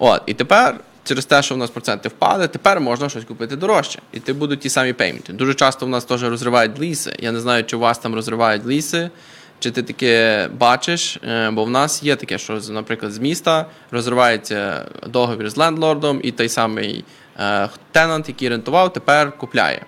От, 0.03 0.23
і 0.27 0.35
тепер, 0.35 0.75
через 1.05 1.25
те, 1.27 1.43
що 1.43 1.55
в 1.55 1.59
нас 1.59 1.71
проценти 1.71 2.09
впали, 2.09 2.49
тепер 2.49 2.81
можна 2.81 3.09
щось 3.09 3.25
купити 3.25 3.57
дорожче. 3.57 3.99
І 4.13 4.21
ти 4.21 4.33
будуть 4.33 4.61
ті 4.61 4.69
самі 4.69 4.93
пейменти. 4.93 5.33
Дуже 5.33 5.55
часто 5.55 5.87
в 5.87 5.89
нас 5.89 6.05
теж 6.05 6.25
розривають 6.25 6.81
ліси. 6.81 7.17
Я 7.19 7.33
не 7.33 7.41
знаю, 7.41 7.65
чи 7.65 7.77
у 7.77 7.79
вас 7.79 7.99
там 7.99 8.15
розривають 8.15 8.67
ліси. 8.67 9.11
Чи 9.59 9.71
ти 9.71 9.83
таке 9.83 10.49
бачиш? 10.59 11.19
Е, 11.29 11.51
Бо 11.51 11.65
в 11.65 11.71
нас 11.71 12.03
є 12.03 12.17
таке, 12.17 12.39
що, 12.39 12.61
наприклад, 12.71 13.13
з 13.13 13.19
міста 13.19 13.67
розривається 13.91 14.85
договір 15.07 15.51
з 15.51 15.57
лендлордом, 15.57 16.21
і 16.23 16.31
той 16.33 16.49
самий 16.49 17.05
е, 17.41 17.69
тенант, 17.93 18.29
який 18.29 18.49
рентував, 18.49 18.93
тепер 18.93 19.37
купляє. 19.39 19.83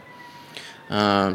Е, 0.91 1.33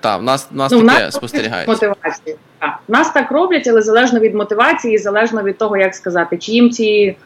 Так, 0.00 0.20
в 0.20 0.22
нас, 0.22 0.48
в 0.50 0.56
нас 0.56 0.72
Ну, 0.72 0.86
таке 0.86 1.04
нас 1.04 1.14
спостерігається. 1.14 1.72
мотивації. 1.72 2.36
Так. 2.58 2.78
Нас 2.88 3.12
так 3.12 3.30
роблять, 3.30 3.66
але 3.68 3.82
залежно 3.82 4.20
від 4.20 4.34
мотивації, 4.34 4.98
залежно 4.98 5.42
від 5.42 5.58
того, 5.58 5.76
як 5.76 5.94
сказати, 5.94 6.38
чи 6.38 6.52
їм 6.52 6.70
ці. 6.70 7.16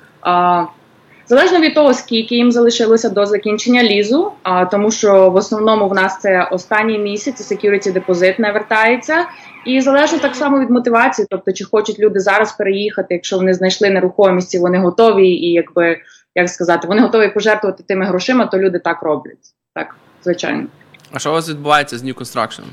Залежно 1.28 1.60
від 1.60 1.74
того, 1.74 1.94
скільки 1.94 2.34
їм 2.34 2.52
залишилося 2.52 3.08
до 3.08 3.26
закінчення 3.26 3.82
лізу, 3.82 4.32
а, 4.42 4.64
тому 4.64 4.90
що 4.90 5.30
в 5.30 5.34
основному 5.34 5.88
в 5.88 5.94
нас 5.94 6.20
це 6.20 6.48
останній 6.52 6.98
місяць, 6.98 7.52
security 7.52 7.92
депозит 7.92 8.38
не 8.38 8.52
вертається. 8.52 9.26
І 9.66 9.80
залежно 9.80 10.18
так 10.18 10.36
само 10.36 10.60
від 10.60 10.70
мотивації, 10.70 11.26
тобто 11.30 11.52
чи 11.52 11.64
хочуть 11.64 11.98
люди 11.98 12.20
зараз 12.20 12.52
переїхати, 12.52 13.14
якщо 13.14 13.36
вони 13.36 13.54
знайшли 13.54 13.90
нерухомість, 13.90 14.54
і 14.54 14.58
вони 14.58 14.78
готові, 14.78 15.28
і 15.28 15.52
якби 15.52 15.98
як 16.34 16.48
сказати, 16.48 16.88
вони 16.88 17.02
готові 17.02 17.28
пожертвувати 17.28 17.82
тими 17.82 18.06
грошима, 18.06 18.46
то 18.46 18.58
люди 18.58 18.78
так 18.78 19.02
роблять. 19.02 19.54
Так, 19.74 19.96
звичайно. 20.24 20.66
А 21.12 21.18
що 21.18 21.30
у 21.30 21.32
вас 21.32 21.48
відбувається 21.48 21.98
з 21.98 22.04
New 22.04 22.14
Construction? 22.14 22.64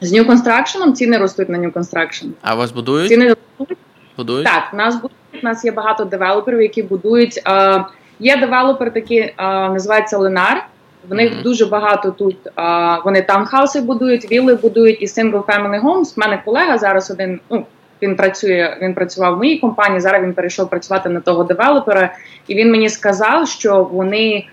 З 0.00 0.12
New 0.12 0.26
Construction 0.26 0.92
ціни 0.92 1.18
ростуть 1.18 1.48
на 1.48 1.58
New 1.58 1.72
Construction. 1.72 2.28
А 2.42 2.54
вас 2.54 2.72
будують? 2.72 3.08
Ціни 3.08 3.28
ростуть. 3.28 3.78
Будують? 4.16 4.46
Так, 4.46 4.74
нас 4.74 4.94
будують, 4.94 5.14
в 5.42 5.44
нас 5.44 5.64
є 5.64 5.72
багато 5.72 6.04
девелоперів, 6.04 6.62
які 6.62 6.82
будують. 6.82 7.42
Е, 7.48 7.84
є 8.20 8.36
девелопер, 8.36 8.92
такі 8.92 9.16
е, 9.18 9.32
називається 9.68 10.18
Lennar. 10.18 10.64
В 11.08 11.14
них 11.14 11.32
Мгм. 11.32 11.42
дуже 11.42 11.66
багато 11.66 12.10
тут. 12.10 12.36
Е, 12.46 12.52
вони 13.04 13.22
таунхауси 13.22 13.80
будують, 13.80 14.32
вілли 14.32 14.54
будують 14.54 15.02
і 15.02 15.06
single 15.06 15.42
family 15.44 15.82
homes. 15.82 16.14
У 16.16 16.20
мене 16.20 16.42
колега 16.44 16.78
зараз 16.78 17.10
один. 17.10 17.40
Ну 17.50 17.66
він 18.02 18.16
працює. 18.16 18.76
Він 18.82 18.94
працював 18.94 19.34
в 19.34 19.36
моїй 19.36 19.58
компанії. 19.58 20.00
Зараз 20.00 20.22
він 20.22 20.34
перейшов 20.34 20.70
працювати 20.70 21.08
на 21.08 21.20
того 21.20 21.44
девелопера, 21.44 22.14
і 22.46 22.54
він 22.54 22.70
мені 22.70 22.88
сказав, 22.88 23.48
що 23.48 23.82
вони 23.84 24.46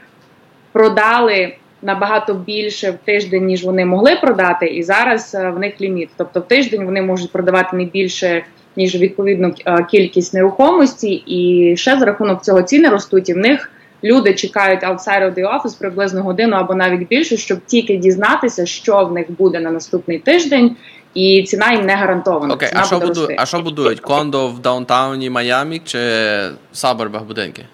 продали. 0.72 1.56
Набагато 1.82 2.34
більше 2.34 2.92
в 2.92 2.98
тиждень, 3.06 3.46
ніж 3.46 3.66
вони 3.66 3.86
могли 3.86 4.16
продати, 4.16 4.66
і 4.66 4.84
зараз 4.84 5.36
е, 5.36 5.50
в 5.50 5.60
них 5.60 5.82
ліміт. 5.82 6.10
Тобто 6.18 6.40
в 6.40 6.48
тиждень 6.48 6.86
вони 6.86 7.02
можуть 7.02 7.32
продавати 7.32 7.78
не 7.78 7.86
більше 7.86 8.44
ніж 8.78 8.96
відповідну 8.96 9.54
е, 9.66 9.84
кількість 9.92 10.34
нерухомості, 10.34 11.24
і 11.28 11.74
ще 11.78 12.00
за 12.00 12.06
рахунок 12.06 12.44
цього 12.44 12.62
ціни 12.62 12.90
ростуть. 12.90 13.30
І 13.30 13.34
в 13.34 13.38
них 13.38 13.72
люди 14.04 14.34
чекають 14.34 14.84
outside 14.84 15.24
of 15.24 15.34
the 15.34 15.44
office 15.44 15.80
приблизно 15.80 16.24
годину 16.24 16.56
або 16.56 16.76
навіть 16.76 17.08
більше, 17.08 17.38
щоб 17.38 17.60
тільки 17.66 17.98
дізнатися, 17.98 18.66
що 18.66 19.06
в 19.06 19.12
них 19.12 19.32
буде 19.32 19.60
на 19.60 19.72
наступний 19.72 20.20
тиждень, 20.20 20.76
і 21.14 21.44
ціна 21.44 21.72
їм 21.72 21.86
не 21.86 21.96
гарантована. 21.96 22.54
Окей, 22.54 22.70
ціна 22.70 22.82
а 22.82 22.86
що, 22.86 23.00
буде 23.00 23.22
буду... 23.22 23.34
а 23.38 23.46
що 23.46 23.60
будують? 23.62 24.00
Кондо 24.00 24.48
в 24.48 24.60
даунтауні 24.60 25.30
Майамі 25.30 25.82
чи 25.86 25.98
в 25.98 26.52
саборбах 26.74 27.24
будинки? 27.24 27.66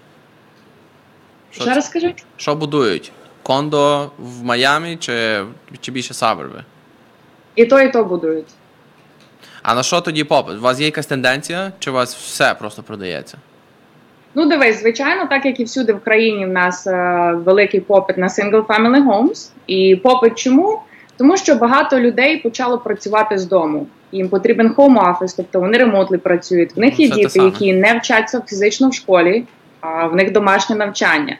Що, 1.51 1.61
Ще 1.61 1.73
раз 1.73 1.85
скажи? 1.85 2.13
що 2.37 2.55
будують? 2.55 3.11
Кондо 3.43 4.11
в 4.19 4.43
Майамі 4.43 4.97
чи, 4.99 5.41
чи 5.81 5.91
більше 5.91 6.13
саборби? 6.13 6.63
І 7.55 7.65
то, 7.65 7.81
і 7.81 7.91
то 7.91 8.03
будують. 8.03 8.47
А 9.63 9.75
на 9.75 9.83
що 9.83 10.01
тоді 10.01 10.23
попит? 10.23 10.57
У 10.57 10.61
вас 10.61 10.79
є 10.79 10.85
якась 10.85 11.05
тенденція, 11.05 11.71
чи 11.79 11.91
у 11.91 11.93
вас 11.93 12.15
все 12.15 12.53
просто 12.53 12.83
продається? 12.83 13.37
Ну, 14.35 14.45
дивись, 14.49 14.79
звичайно, 14.81 15.25
так 15.29 15.45
як 15.45 15.59
і 15.59 15.63
всюди 15.63 15.93
в 15.93 15.99
країні, 15.99 16.45
в 16.45 16.49
нас 16.49 16.87
е, 16.87 17.31
великий 17.45 17.79
попит 17.79 18.17
на 18.17 18.27
single 18.27 18.65
family 18.65 19.05
homes. 19.07 19.49
І 19.67 19.95
попит 19.95 20.35
чому? 20.35 20.79
Тому 21.17 21.37
що 21.37 21.55
багато 21.55 21.99
людей 21.99 22.37
почало 22.37 22.77
працювати 22.77 23.37
з 23.37 23.45
дому. 23.45 23.87
Їм 24.11 24.29
потрібен 24.29 24.73
home 24.73 25.17
office, 25.17 25.33
тобто 25.37 25.59
вони 25.59 25.77
ремонтли 25.77 26.17
працюють. 26.17 26.75
В 26.75 26.79
них 26.79 26.93
Ну, 26.99 27.05
є 27.05 27.09
це 27.09 27.15
те 27.15 27.21
діти, 27.21 27.29
саме. 27.29 27.45
які 27.45 27.73
не 27.73 27.97
вчаться 27.97 28.41
фізично 28.47 28.89
в 28.89 28.93
школі, 28.93 29.43
а 29.81 30.07
в 30.07 30.15
них 30.15 30.31
домашнє 30.31 30.75
навчання. 30.75 31.37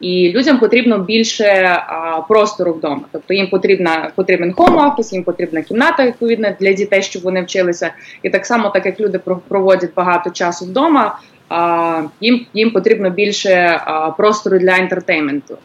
І 0.00 0.32
людям 0.32 0.58
потрібно 0.58 0.98
більше 0.98 1.44
а, 1.86 2.20
простору 2.28 2.72
вдома. 2.72 3.00
Тобто 3.12 3.34
їм 3.34 3.50
потрібна 3.50 4.10
потрібен 4.14 4.52
office, 4.54 5.12
їм 5.12 5.24
потрібна 5.24 5.62
кімната 5.62 6.06
відповідна 6.06 6.56
для 6.60 6.72
дітей, 6.72 7.02
щоб 7.02 7.22
вони 7.22 7.42
вчилися. 7.42 7.90
І 8.22 8.30
так 8.30 8.46
само, 8.46 8.70
так 8.70 8.86
як 8.86 9.00
люди 9.00 9.18
проводять 9.48 9.94
багато 9.94 10.30
часу 10.30 10.64
вдома, 10.64 11.18
а, 11.48 12.02
їм 12.20 12.46
їм 12.54 12.70
потрібно 12.70 13.10
більше 13.10 13.80
а, 13.84 14.10
простору 14.10 14.58
для 14.58 14.76
entertainment 14.76 15.47
у. 15.47 15.58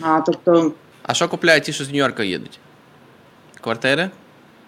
А, 0.00 0.20
тобто, 0.20 0.72
А 1.02 1.14
що 1.14 1.28
купляють 1.28 1.64
ті, 1.64 1.72
що 1.72 1.84
з 1.84 1.90
Нью-Йорка 1.92 2.22
їдуть? 2.24 2.58
Квартири? 3.60 4.10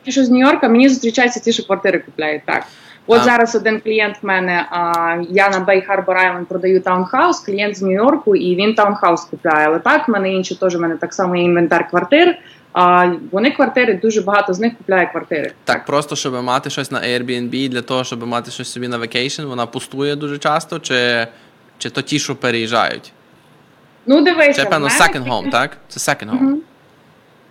ті, 0.06 0.12
що 0.12 0.24
з 0.24 0.30
Нью-Йорка, 0.30 0.68
мені 0.68 0.88
зустрічаються 0.88 1.40
ті, 1.40 1.52
що 1.52 1.66
квартири 1.66 1.98
купляють. 1.98 2.42
Так, 2.46 2.66
от 3.06 3.20
А. 3.20 3.24
зараз 3.24 3.54
один 3.54 3.80
клієнт 3.80 4.16
в 4.22 4.26
мене. 4.26 4.66
А, 4.70 5.16
я 5.30 5.48
на 5.48 5.58
Bay 5.58 5.88
Harbor 5.88 6.06
Island 6.06 6.44
продаю 6.44 6.80
таунхаус. 6.80 7.40
Клієнт 7.40 7.76
з 7.76 7.82
Нью-Йорку, 7.82 8.36
і 8.36 8.56
він 8.56 8.74
таунхаус 8.74 9.24
купляє. 9.24 9.66
Але 9.66 9.78
так, 9.78 10.08
в 10.08 10.10
мене 10.10 10.32
інші 10.32 10.54
теж 10.54 10.76
в 10.76 10.80
мене 10.80 10.96
так 10.96 11.14
само 11.14 11.36
є 11.36 11.42
інвентар 11.42 11.88
квартир. 11.88 12.38
А 12.72 13.12
вони 13.32 13.50
квартири, 13.50 13.94
дуже 13.94 14.20
багато 14.20 14.54
з 14.54 14.60
них 14.60 14.76
купляє 14.78 15.06
квартири. 15.06 15.52
Так, 15.64 15.84
просто 15.84 16.16
щоб 16.16 16.42
мати 16.42 16.70
щось 16.70 16.90
на 16.90 17.00
Airbnb, 17.00 17.68
для 17.68 17.82
того, 17.82 18.04
щоб 18.04 18.26
мати 18.26 18.50
щось 18.50 18.72
собі 18.72 18.88
на 18.88 18.98
vacation, 18.98 19.46
вона 19.46 19.66
пустує 19.66 20.16
дуже 20.16 20.38
часто, 20.38 20.78
чи, 20.78 21.26
чи 21.78 21.90
то 21.90 22.02
ті, 22.02 22.18
що 22.18 22.36
переїжджають? 22.36 23.12
Ну 24.06 24.20
дивися, 24.24 24.62
Це, 24.62 24.70
певно, 24.70 24.88
second 24.88 25.28
home, 25.28 25.50
так? 25.50 25.76
Це 25.88 26.12
second 26.12 26.30
home. 26.30 26.40
Мгм. 26.42 26.60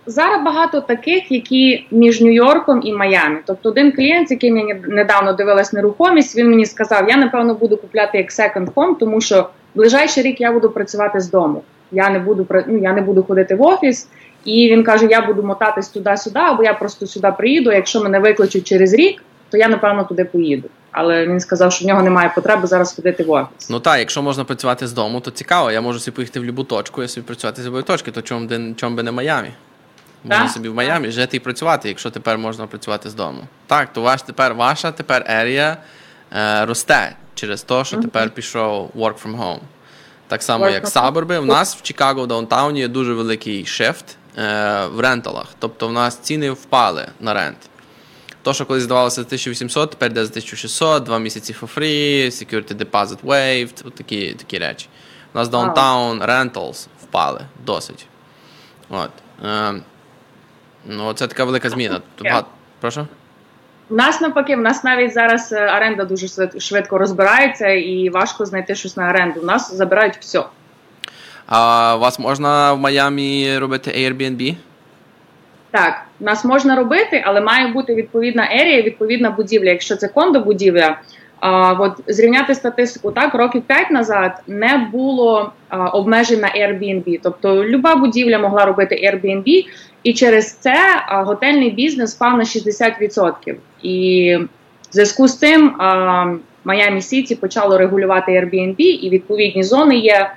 Зараз 0.06 0.44
багато 0.44 0.80
таких, 0.80 1.32
які 1.32 1.86
між 1.90 2.20
Нью-Йорком 2.20 2.80
і 2.82 2.92
Майамі. 2.92 3.38
Тобто, 3.46 3.68
один 3.68 3.92
клієнт, 3.92 4.28
з 4.28 4.30
яким 4.30 4.56
я 4.56 4.76
недавно 4.88 5.32
дивилась 5.32 5.72
нерухомість, 5.72 6.36
він 6.36 6.50
мені 6.50 6.66
сказав: 6.66 7.08
я 7.08 7.16
напевно 7.16 7.54
буду 7.54 7.76
купляти 7.76 8.18
як 8.18 8.30
second 8.30 8.72
home, 8.74 8.98
тому 9.00 9.20
що 9.20 9.48
ближайший 9.74 10.22
рік 10.22 10.40
я 10.40 10.52
буду 10.52 10.70
працювати 10.70 11.20
з 11.20 11.30
дому. 11.30 11.62
Я 11.92 12.10
не 12.10 12.18
буду 12.18 12.46
ну, 12.66 12.78
я 12.78 12.92
не 12.92 13.00
буду 13.00 13.22
ходити 13.22 13.54
в 13.54 13.62
офіс. 13.62 14.08
І 14.44 14.70
він 14.70 14.84
каже: 14.84 15.06
Я 15.10 15.26
буду 15.26 15.42
мотатись 15.42 15.88
туди-сюди, 15.88 16.38
або 16.38 16.64
я 16.64 16.74
просто 16.74 17.06
сюди 17.06 17.32
приїду. 17.38 17.72
Якщо 17.72 18.02
мене 18.02 18.18
викличуть 18.18 18.66
через 18.66 18.94
рік, 18.94 19.22
то 19.50 19.58
я 19.58 19.68
напевно 19.68 20.04
туди 20.04 20.24
поїду. 20.24 20.68
Але 20.90 21.26
він 21.26 21.40
сказав, 21.40 21.72
що 21.72 21.84
в 21.84 21.88
нього 21.88 22.02
немає 22.02 22.32
потреби 22.34 22.66
зараз 22.66 22.94
ходити 22.94 23.24
в 23.24 23.30
офіс. 23.30 23.70
Ну 23.70 23.80
так, 23.80 23.98
якщо 23.98 24.22
можна 24.22 24.44
працювати 24.44 24.86
з 24.86 24.92
дому, 24.92 25.20
то 25.20 25.30
цікаво. 25.30 25.70
Я 25.70 25.80
можу 25.80 25.98
собі 25.98 26.14
поїхати 26.14 26.40
в 26.40 26.42
будь-яку 26.42 26.64
точку, 26.64 27.02
я 27.02 27.08
собі 27.08 27.26
працювати 27.26 27.62
з 27.62 27.64
будь-якої 27.64 27.82
точки, 27.82 28.10
то 28.10 28.22
чому, 28.22 28.48
чому 28.76 28.96
би 28.96 29.02
не 29.02 29.12
Майамі? 29.12 29.48
Можна 30.26 30.44
Так. 30.44 30.52
собі 30.52 30.68
в 30.68 30.74
Майамі 30.74 31.10
жити 31.10 31.36
і 31.36 31.40
працювати, 31.40 31.88
якщо 31.88 32.10
тепер 32.10 32.38
можна 32.38 32.66
працювати 32.66 33.10
з 33.10 33.14
дому. 33.14 33.46
Так, 33.66 33.92
то 33.92 34.02
ваш 34.02 34.22
тепер 34.22 34.54
ваша 34.54 34.92
тепер 34.92 35.24
ерія 35.28 35.76
е, 36.36 36.66
росте 36.66 37.16
через 37.34 37.62
те, 37.62 37.84
що 37.84 37.96
тепер 37.96 38.30
пішов 38.30 38.90
work 38.96 39.22
from 39.24 39.36
home. 39.36 39.60
Так 40.28 40.42
само, 40.42 40.64
Work 40.64 40.72
як 40.72 40.88
suburb 40.88 41.25
и. 41.25 41.38
У 41.38 41.44
нас 41.44 41.76
в 41.76 41.82
Чикаго 41.82 42.22
в 42.22 42.26
downtown 42.26 42.74
і 42.74 42.80
є 42.80 42.88
дуже 42.88 43.14
великий 43.14 43.66
shift 43.66 44.04
е, 44.38 44.86
в 44.86 45.00
rental 45.00 45.28
ах. 45.28 45.46
Тобто 45.58 45.88
в 45.88 45.92
нас 45.92 46.18
ціни 46.18 46.50
впали 46.50 47.08
на 47.20 47.34
rent. 47.34 47.58
То, 48.42 48.54
що 48.54 48.66
колись 48.66 48.82
здавалося 48.82 49.20
1800, 49.20 49.90
тепер 49.90 50.10
йде 50.10 50.24
за 50.24 50.30
1600, 50.30 51.02
два 51.02 51.18
місяці 51.18 51.56
for 51.60 51.78
free, 51.78 52.26
security 52.26 52.74
deposit 52.74 53.18
waived, 53.24 53.90
такі, 53.90 54.32
такі 54.32 54.58
речі. 54.58 54.88
У 55.34 55.38
нас 55.38 55.48
downtown 55.48 56.26
rentals 56.26 56.86
впали 57.02 57.40
досить. 57.64 58.06
От. 58.88 59.10
Е, 59.44 59.74
ну, 60.88 61.12
це 61.12 61.26
така 61.26 61.44
велика 61.44 61.70
зміна. 61.70 62.00
Багато- 62.24 62.48
Прошу? 62.80 63.06
У 63.90 63.94
нас 63.94 64.20
навпаки, 64.20 64.56
в 64.56 64.60
нас 64.60 64.84
навіть 64.84 65.12
зараз 65.12 65.52
е, 65.52 65.76
оренда 65.76 66.04
дуже 66.04 66.48
швидко 66.60 66.98
розбирається 66.98 67.68
і 67.68 68.08
важко 68.08 68.46
знайти 68.46 68.74
щось 68.74 68.96
на 68.96 69.10
оренду. 69.10 69.40
У 69.40 69.44
нас 69.44 69.74
забирають 69.74 70.16
все. 70.20 70.42
А 71.46 71.94
у 71.96 71.98
вас 71.98 72.18
можна 72.18 72.72
в 72.72 72.78
Майамі 72.78 73.58
робити 73.58 73.90
Airbnb? 73.90 74.56
Так, 75.70 76.02
нас 76.20 76.44
можна 76.44 76.76
робити, 76.76 77.22
але 77.26 77.40
має 77.40 77.68
бути 77.68 77.94
відповідна 77.94 78.48
ерія, 78.52 78.82
відповідна 78.82 79.30
будівля. 79.30 79.68
Якщо 79.70 79.96
це 79.96 80.06
кондо-будівля, 80.06 80.96
а, 81.46 81.72
от 81.72 81.92
зрівняти 82.06 82.54
статистику 82.54 83.10
так, 83.10 83.34
років 83.34 83.62
5 83.62 83.90
назад 83.90 84.42
не 84.46 84.88
було 84.92 85.52
а, 85.68 85.88
обмежень 85.88 86.40
на 86.40 86.48
Airbnb. 86.48 87.20
Тобто 87.22 87.64
люба 87.64 87.96
будівля 87.96 88.38
могла 88.38 88.64
робити 88.64 88.94
Airbnb, 88.94 89.66
і 90.02 90.12
через 90.12 90.52
це 90.52 90.76
а, 91.06 91.22
готельний 91.22 91.70
бізнес 91.70 92.16
впав 92.16 92.38
на 92.38 92.44
60%. 92.44 93.54
І 93.82 94.36
в 94.90 94.92
зв'язку 94.92 95.28
з 95.28 95.38
цим 95.38 95.68
а, 95.78 96.34
Майамі 96.64 97.02
Сіті 97.02 97.34
почало 97.34 97.78
регулювати 97.78 98.32
Airbnb, 98.32 98.80
і 98.80 99.10
відповідні 99.10 99.62
зони 99.62 99.96
є. 99.96 100.30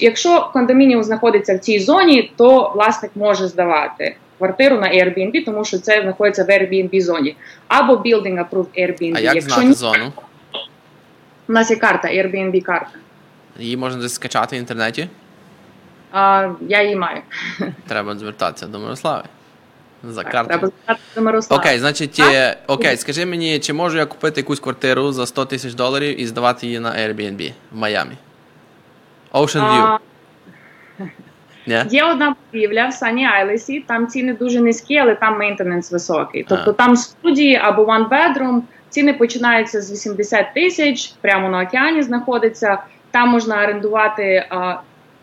Якщо 0.00 0.50
кондомініум 0.52 1.02
знаходиться 1.02 1.56
в 1.56 1.58
цій 1.58 1.80
зоні, 1.80 2.30
то 2.36 2.72
власник 2.74 3.10
може 3.14 3.48
здавати 3.48 4.16
квартиру 4.38 4.80
на 4.80 4.88
Airbnb, 4.88 5.44
тому 5.44 5.64
що 5.64 5.78
це 5.78 6.02
знаходиться 6.02 6.44
в 6.44 6.48
Airbnb 6.48 7.00
зоні. 7.00 7.36
Або 7.68 7.92
Building 7.92 8.48
Approved 8.48 8.80
Airbnb. 8.80 9.12
А 9.16 9.20
як 9.20 9.34
Якщо 9.34 9.50
знати 9.54 9.68
ні, 9.68 9.72
зону? 9.74 10.12
у 11.48 11.52
нас 11.52 11.70
є 11.70 11.76
карта, 11.76 12.08
Airbnb 12.08 12.60
карта. 12.62 12.90
Її 13.58 13.76
можна 13.76 14.02
десь 14.02 14.14
скачати 14.14 14.56
в 14.56 14.58
інтернеті. 14.58 15.08
А, 16.12 16.48
я 16.60 16.82
її 16.82 16.96
маю. 16.96 17.20
Треба 17.88 18.16
звертатися 18.16 18.66
до 18.66 18.78
Мирослави. 18.78 19.22
За 20.04 20.22
Так, 20.22 20.32
карту. 20.32 20.48
треба 20.48 20.66
запитати 20.66 21.00
до 21.14 21.22
Мирослава. 21.22 21.62
Окей, 21.62 21.78
значить, 21.78 22.20
е, 22.20 22.56
окей, 22.66 22.96
скажи 22.96 23.26
мені, 23.26 23.58
чи 23.58 23.72
можу 23.72 23.98
я 23.98 24.06
купити 24.06 24.40
якусь 24.40 24.60
квартиру 24.60 25.12
за 25.12 25.26
100 25.26 25.44
тисяч 25.44 25.74
доларів 25.74 26.20
і 26.20 26.26
здавати 26.26 26.66
її 26.66 26.78
на 26.80 26.90
Airbnb 26.90 27.52
в 27.72 27.76
Майамі? 27.76 28.12
Ocean 29.32 29.60
View. 29.60 29.82
А, 29.86 29.98
Ні? 31.66 31.82
Є 31.90 32.04
одна 32.04 32.34
будівля 32.52 32.86
в 32.86 32.92
Сані 32.92 33.26
Айлесі, 33.26 33.84
там 33.88 34.06
ціни 34.06 34.34
дуже 34.34 34.60
низькі, 34.60 34.98
але 34.98 35.14
там 35.14 35.38
мейнтенанс 35.38 35.92
високий. 35.92 36.46
Тобто 36.48 36.70
А. 36.70 36.72
там 36.74 36.96
студії 36.96 37.56
або 37.62 37.84
one 37.84 38.08
bedroom, 38.08 38.60
ціни 38.88 39.12
починаються 39.12 39.80
з 39.80 39.92
80 39.92 40.46
тисяч, 40.54 41.12
прямо 41.20 41.48
на 41.48 41.62
океані 41.62 42.02
знаходиться. 42.02 42.78
Там 43.10 43.28
можна 43.28 43.62
орендувати. 43.64 44.46
а, 44.50 44.74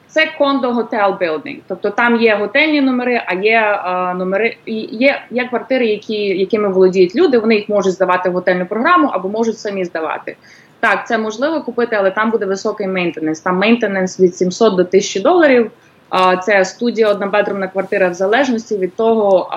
Це 0.07 0.27
кондо 0.37 0.71
готел 0.73 1.17
білдинг. 1.19 1.57
Тобто 1.67 1.89
там 1.89 2.15
є 2.15 2.35
готельні 2.35 2.81
номери, 2.81 3.21
а 3.25 3.33
є 3.33 3.59
а, 3.83 4.13
номери, 4.13 4.57
є, 4.65 5.21
є 5.31 5.47
квартири, 5.47 5.85
які, 5.85 6.15
якими 6.15 6.69
володіють 6.69 7.15
люди. 7.15 7.37
Вони 7.39 7.55
їх 7.55 7.69
можуть 7.69 7.93
здавати 7.93 8.29
в 8.29 8.33
готельну 8.33 8.65
програму 8.65 9.07
або 9.07 9.29
можуть 9.29 9.59
самі 9.59 9.85
здавати. 9.85 10.35
Так, 10.79 11.07
це 11.07 11.17
можливо 11.17 11.61
купити, 11.61 11.95
але 11.95 12.11
там 12.11 12.31
буде 12.31 12.45
високий 12.45 12.87
мейнтенанс. 12.87 13.39
Там 13.39 13.57
мейнтенанс 13.57 14.19
від 14.19 14.35
700 14.35 14.75
до 14.75 14.81
1000 14.81 15.19
доларів. 15.19 15.71
А, 16.15 16.37
Це 16.37 16.65
студія 16.65 17.09
однобедрумна 17.09 17.67
квартира 17.67 18.09
в 18.09 18.13
залежності 18.13 18.77
від 18.77 18.95
того, 18.95 19.49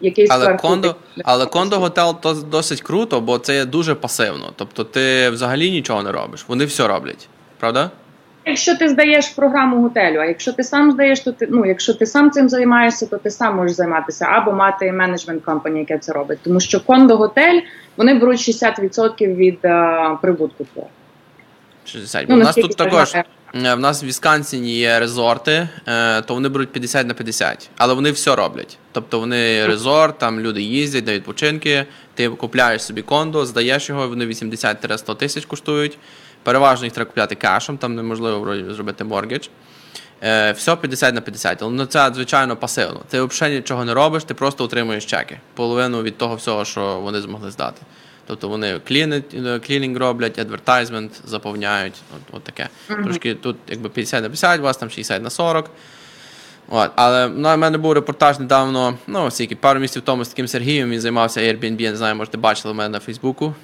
який 0.00 0.26
Але 0.30 0.44
сквер 0.44 0.56
кондо, 0.56 0.96
але 1.24 1.46
кондо 1.46 1.78
готел 1.78 2.20
то 2.20 2.32
досить 2.32 2.82
круто, 2.82 3.20
бо 3.20 3.38
це 3.38 3.54
є 3.54 3.64
дуже 3.64 3.94
пасивно. 3.94 4.52
Тобто 4.56 4.84
ти 4.84 5.30
взагалі 5.30 5.70
нічого 5.70 6.02
не 6.02 6.12
робиш. 6.12 6.44
Вони 6.48 6.64
все 6.64 6.88
роблять. 6.88 7.28
Правда? 7.58 7.90
Якщо 8.46 8.76
ти 8.76 8.88
здаєш 8.88 9.28
програму 9.28 9.82
готелю, 9.82 10.18
а 10.18 10.24
якщо 10.24 10.52
ти 10.52 10.64
сам 10.64 10.92
здаєш, 10.92 11.20
то 11.20 11.32
ти 11.32 11.48
ну, 11.50 11.66
якщо 11.66 11.94
ти 11.94 12.06
сам 12.06 12.30
цим 12.30 12.48
займаєшся, 12.48 13.06
то 13.06 13.16
ти 13.18 13.30
сам 13.30 13.56
можеш 13.56 13.76
займатися 13.76 14.24
або 14.24 14.52
мати 14.52 14.92
менеджмент 14.92 15.44
компанії, 15.44 15.86
яке 15.88 15.98
це 15.98 16.12
робить. 16.12 16.38
Тому 16.42 16.60
що 16.60 16.80
кондо 16.80 17.16
готель 17.16 17.60
вони 17.96 18.14
беруть 18.14 18.38
60% 18.38 19.34
від 19.34 19.58
е, 19.64 20.16
прибутку. 20.22 20.64
твого. 20.64 20.88
60. 21.84 22.26
Ну, 22.28 22.34
в 22.34 22.38
нас 22.38 22.54
тут 22.54 22.76
також. 22.76 23.10
знаю. 23.10 23.24
Е, 23.54 23.74
В 23.74 23.80
нас 23.80 24.02
в 24.02 24.06
Вісконсіні 24.06 24.78
є 24.78 24.98
резорти, 25.00 25.68
е, 25.86 26.22
то 26.22 26.34
вони 26.34 26.48
беруть 26.48 26.72
50 26.72 27.06
на 27.06 27.14
50, 27.14 27.70
але 27.76 27.94
вони 27.94 28.10
все 28.10 28.36
роблять. 28.36 28.78
Тобто 28.92 29.20
вони 29.20 29.66
резорт, 29.66 30.18
там 30.18 30.40
люди 30.40 30.62
їздять 30.62 31.06
на 31.06 31.12
відпочинки, 31.12 31.86
ти 32.14 32.28
купляєш 32.28 32.82
собі 32.82 33.02
кондо, 33.02 33.46
здаєш 33.46 33.88
його, 33.88 34.08
вони 34.08 34.26
80-100 34.26 35.16
тисяч 35.16 35.44
коштують. 35.44 35.98
Переважно 36.42 36.86
їх 36.86 36.92
треба 36.92 37.08
купляти 37.08 37.34
кешем, 37.34 37.78
там 37.78 37.94
неможливо 37.94 38.40
вроді 38.40 38.74
зробити 38.74 39.04
моргідж. 39.04 39.48
Е, 40.22 40.52
все 40.52 40.76
50 40.76 41.14
на 41.14 41.20
50, 41.20 41.62
але 41.62 41.72
ну, 41.72 41.86
це 41.86 42.10
звичайно 42.14 42.56
пасивно. 42.56 43.00
Ти 43.08 43.22
взагалі 43.22 43.54
нічого 43.54 43.84
не 43.84 43.94
робиш, 43.94 44.24
ти 44.24 44.34
просто 44.34 44.64
отримуєш 44.64 45.04
чеки. 45.04 45.40
Половину 45.54 46.02
від 46.02 46.18
того 46.18 46.34
всього, 46.34 46.64
що 46.64 47.00
вони 47.00 47.20
змогли 47.20 47.50
здати. 47.50 47.82
Тобто 48.30 48.48
вони 48.48 48.80
е, 48.90 49.58
клінінг 49.58 49.98
роблять, 49.98 50.38
адвертайзмент 50.38 51.12
заповняють. 51.24 51.94
От, 52.16 52.36
от 52.36 52.42
таке. 52.42 52.68
Трошки 52.86 53.34
тут 53.34 53.56
якби 53.68 53.88
50 53.88 54.22
на 54.22 54.28
50, 54.28 54.60
у 54.60 54.62
вас 54.62 54.76
там 54.76 54.90
60 54.90 55.22
на 55.22 55.30
40. 55.30 55.70
От, 56.68 56.90
але 56.96 57.26
в 57.26 57.56
мене 57.56 57.78
був 57.78 57.92
репортаж 57.92 58.38
недавно, 58.38 58.98
ну, 59.06 59.30
скільки, 59.30 59.56
пару 59.56 59.80
місяців 59.80 60.02
тому 60.02 60.24
з 60.24 60.28
таким 60.28 60.48
Сергієм, 60.48 60.90
він 60.90 61.00
займався 61.00 61.40
Airbnb, 61.40 61.80
я 61.80 61.90
не 61.90 61.96
знаю, 61.96 62.16
можете 62.16 62.38
бачили 62.38 62.74
в 62.74 62.76
мене 62.76 62.88
на 62.88 63.00
Фейсбуку. 63.00 63.54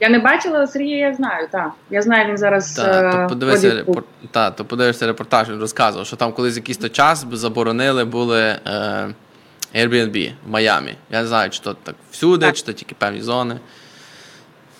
Я 0.00 0.08
не 0.08 0.18
бачила, 0.18 0.58
але 0.58 0.66
Сергія 0.66 1.08
я 1.08 1.14
знаю, 1.14 1.48
так. 1.52 1.72
Я 1.90 2.02
знаю, 2.02 2.28
він 2.28 2.38
зараз 2.38 2.74
Та, 2.74 3.08
е, 3.08 3.12
то 3.12 3.26
подивися 3.28 3.74
репор... 3.74 4.04
та, 4.30 4.50
то 4.50 4.64
подивишся 4.64 5.06
репортаж, 5.06 5.50
він 5.50 5.60
розказував, 5.60 6.06
що 6.06 6.16
там 6.16 6.32
колись 6.32 6.56
якийсь 6.56 6.78
то 6.78 6.88
час 6.88 7.26
заборонили 7.32 8.04
були 8.04 8.40
е... 8.40 9.08
Airbnb 9.74 10.32
в 10.46 10.50
Майамі. 10.50 10.94
Я 11.10 11.20
не 11.20 11.26
знаю, 11.26 11.50
чи 11.50 11.60
то 11.60 11.74
так 11.74 11.94
всюди, 12.10 12.46
Так. 12.46 12.56
чи 12.56 12.62
то 12.62 12.72
тільки 12.72 12.94
певні 12.98 13.22
зони. 13.22 13.56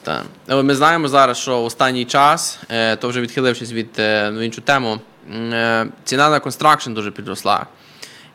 Та. 0.06 0.22
Ми 0.62 0.74
знаємо 0.74 1.08
зараз, 1.08 1.38
що 1.38 1.62
останній 1.62 2.04
час, 2.04 2.58
е, 2.70 2.96
то 2.96 3.08
вже 3.08 3.20
відхилившись 3.20 3.72
від 3.72 3.88
е, 3.98 4.30
в 4.30 4.40
іншу 4.40 4.60
тему, 4.60 4.98
е, 5.34 5.86
ціна 6.04 6.30
на 6.30 6.40
construction 6.40 6.92
дуже 6.92 7.10
підросла. 7.10 7.66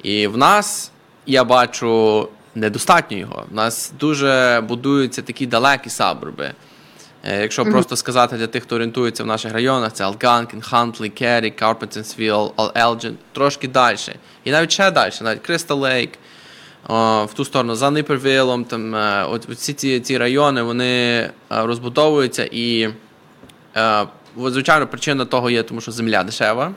І 0.03 0.27
в 0.27 0.37
нас 0.37 0.91
я 1.25 1.43
бачу 1.43 2.27
недостатньо 2.55 3.17
його. 3.17 3.45
В 3.51 3.55
нас 3.55 3.93
дуже 3.99 4.63
будуються 4.67 5.21
такі 5.21 5.45
далекі 5.47 5.89
suburb 5.89 6.36
и. 6.36 6.51
Е, 7.23 7.41
Якщо 7.41 7.65
просто 7.65 7.95
сказати 7.95 8.37
для 8.37 8.47
тих, 8.47 8.63
хто 8.63 8.75
орієнтується 8.75 9.23
в 9.23 9.27
наших 9.27 9.53
районах, 9.53 9.93
це 9.93 10.03
Algonquin, 10.03 10.61
Huntley, 10.61 11.09
Cary, 11.09 11.51
Carpentersville, 11.51 12.53
Ал 12.55 12.71
Elgin, 12.77 13.17
трошки 13.33 13.67
далі. 13.67 13.97
І 14.43 14.51
навіть 14.51 14.71
ще 14.71 14.91
далі, 14.91 15.13
навіть 15.21 15.41
Кристал 15.41 15.79
Лейк, 15.79 16.11
в 17.25 17.29
ту 17.35 17.45
сторону, 17.45 17.75
за 17.75 17.91
Ніпервілом, 17.91 18.65
там 18.65 18.95
е, 18.95 19.25
от 19.29 19.49
всі 19.49 19.73
ці, 19.73 19.99
ці 19.99 20.17
райони 20.17 20.61
вони 20.61 20.85
е, 20.87 21.31
розбудовуються 21.49 22.49
і, 22.51 22.89
е, 23.77 24.05
звичайно, 24.37 24.87
причина 24.87 25.25
того 25.25 25.49
є, 25.49 25.63
тому 25.63 25.81
що 25.81 25.91
земля 25.91 26.23
дешева. 26.23 26.71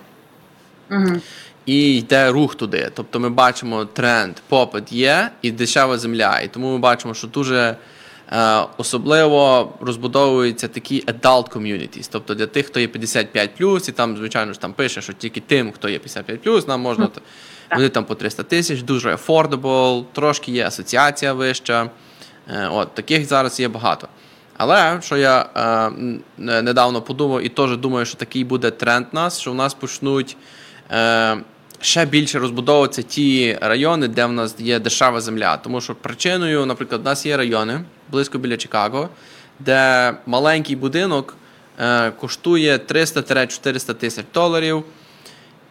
Мгм. 0.90 1.20
І 1.66 1.96
йде 1.96 2.30
рух 2.30 2.54
туди. 2.54 2.90
Тобто 2.94 3.20
ми 3.20 3.30
бачимо 3.30 3.84
тренд, 3.84 4.34
попит 4.48 4.92
є 4.92 5.30
і 5.42 5.50
дешева 5.50 5.98
земля. 5.98 6.40
І 6.40 6.48
тому 6.48 6.72
ми 6.72 6.78
бачимо, 6.78 7.14
що 7.14 7.26
дуже 7.26 7.76
е, 8.32 8.60
особливо 8.76 9.72
розбудовуються 9.80 10.68
такі 10.68 11.04
adult 11.06 11.56
communities. 11.56 12.08
Тобто 12.12 12.34
для 12.34 12.46
тих, 12.46 12.66
хто 12.66 12.80
є 12.80 12.86
55 12.86 13.50
і 13.88 13.92
там, 13.92 14.16
звичайно 14.16 14.52
ж, 14.52 14.60
там 14.60 14.72
пише, 14.72 15.02
що 15.02 15.12
тільки 15.12 15.40
тим, 15.40 15.72
хто 15.72 15.88
є 15.88 15.98
55 15.98 16.68
нам 16.68 16.80
можна. 16.80 17.06
т- 17.06 17.20
Вони 17.70 17.88
там 17.88 18.04
по 18.04 18.14
300 18.14 18.42
тисяч, 18.42 18.82
дуже 18.82 19.14
affordable, 19.14 20.04
трошки 20.12 20.52
є 20.52 20.66
асоціація 20.66 21.32
вища. 21.32 21.90
Е, 22.48 22.68
От, 22.68 22.94
таких 22.94 23.26
зараз 23.26 23.60
є 23.60 23.68
багато. 23.68 24.08
Але 24.56 24.98
що 25.02 25.16
я 25.16 25.46
е, 25.56 25.90
недавно 26.62 27.02
подумав 27.02 27.42
і 27.42 27.48
теж 27.48 27.76
думаю, 27.76 28.06
що 28.06 28.16
такий 28.16 28.44
буде 28.44 28.70
тренд 28.70 29.06
нас, 29.12 29.40
що 29.40 29.52
в 29.52 29.54
нас 29.54 29.74
почнуть 29.74 30.36
е, 30.90 31.36
ще 31.80 32.06
більше 32.06 32.38
розбудовуватися 32.38 33.02
ті 33.02 33.58
райони, 33.60 34.08
де 34.08 34.26
в 34.26 34.32
нас 34.32 34.54
є 34.58 34.78
дешева 34.78 35.20
земля. 35.20 35.56
Тому 35.56 35.80
що 35.80 35.94
причиною, 35.94 36.66
наприклад, 36.66 37.00
у 37.00 37.04
нас 37.04 37.26
є 37.26 37.36
райони 37.36 37.80
близько 38.10 38.38
біля 38.38 38.56
Чикаго, 38.56 39.08
де 39.58 40.12
маленький 40.26 40.76
будинок 40.76 41.36
е, 41.80 42.10
коштує 42.10 42.76
300-400 42.76 43.94
тисяч 43.94 44.24
доларів. 44.34 44.84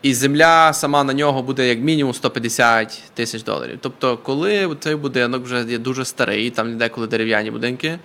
І 0.03 0.13
земля 0.13 0.73
сама 0.73 1.03
на 1.03 1.13
нього 1.13 1.43
буде 1.43 1.67
як 1.67 1.79
мінімум 1.79 2.13
150 2.13 3.01
тисяч 3.13 3.43
доларів. 3.43 3.77
Тобто, 3.81 4.17
коли 4.17 4.75
цей 4.79 4.95
будинок 4.95 5.43
вже 5.43 5.65
є 5.69 5.77
дуже 5.77 6.05
старий, 6.05 6.49
там 6.49 6.77
деколи 6.77 7.07
дерев'яні 7.07 7.51
будинки, 7.51 7.99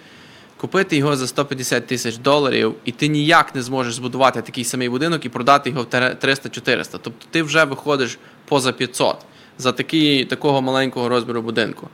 купити 0.56 0.96
його 0.96 1.16
за 1.16 1.26
150 1.26 1.86
тисяч 1.86 2.16
доларів, 2.16 2.74
і 2.84 2.92
ти 2.92 3.08
ніяк 3.08 3.54
не 3.54 3.62
зможеш 3.62 3.94
збудувати 3.94 4.42
такий 4.42 4.64
самий 4.64 4.88
будинок 4.88 5.24
і 5.24 5.28
продати 5.28 5.70
його 5.70 5.82
в 5.82 5.86
300-400. 5.86 6.98
Тобто 7.02 7.26
ти 7.30 7.42
вже 7.42 7.64
виходиш 7.64 8.18
поза 8.44 8.72
500 8.72 9.16
за 9.58 9.72
такий, 9.72 10.24
такого 10.24 10.62
маленького 10.62 11.08
розміру 11.08 11.42
будинку, 11.42 11.88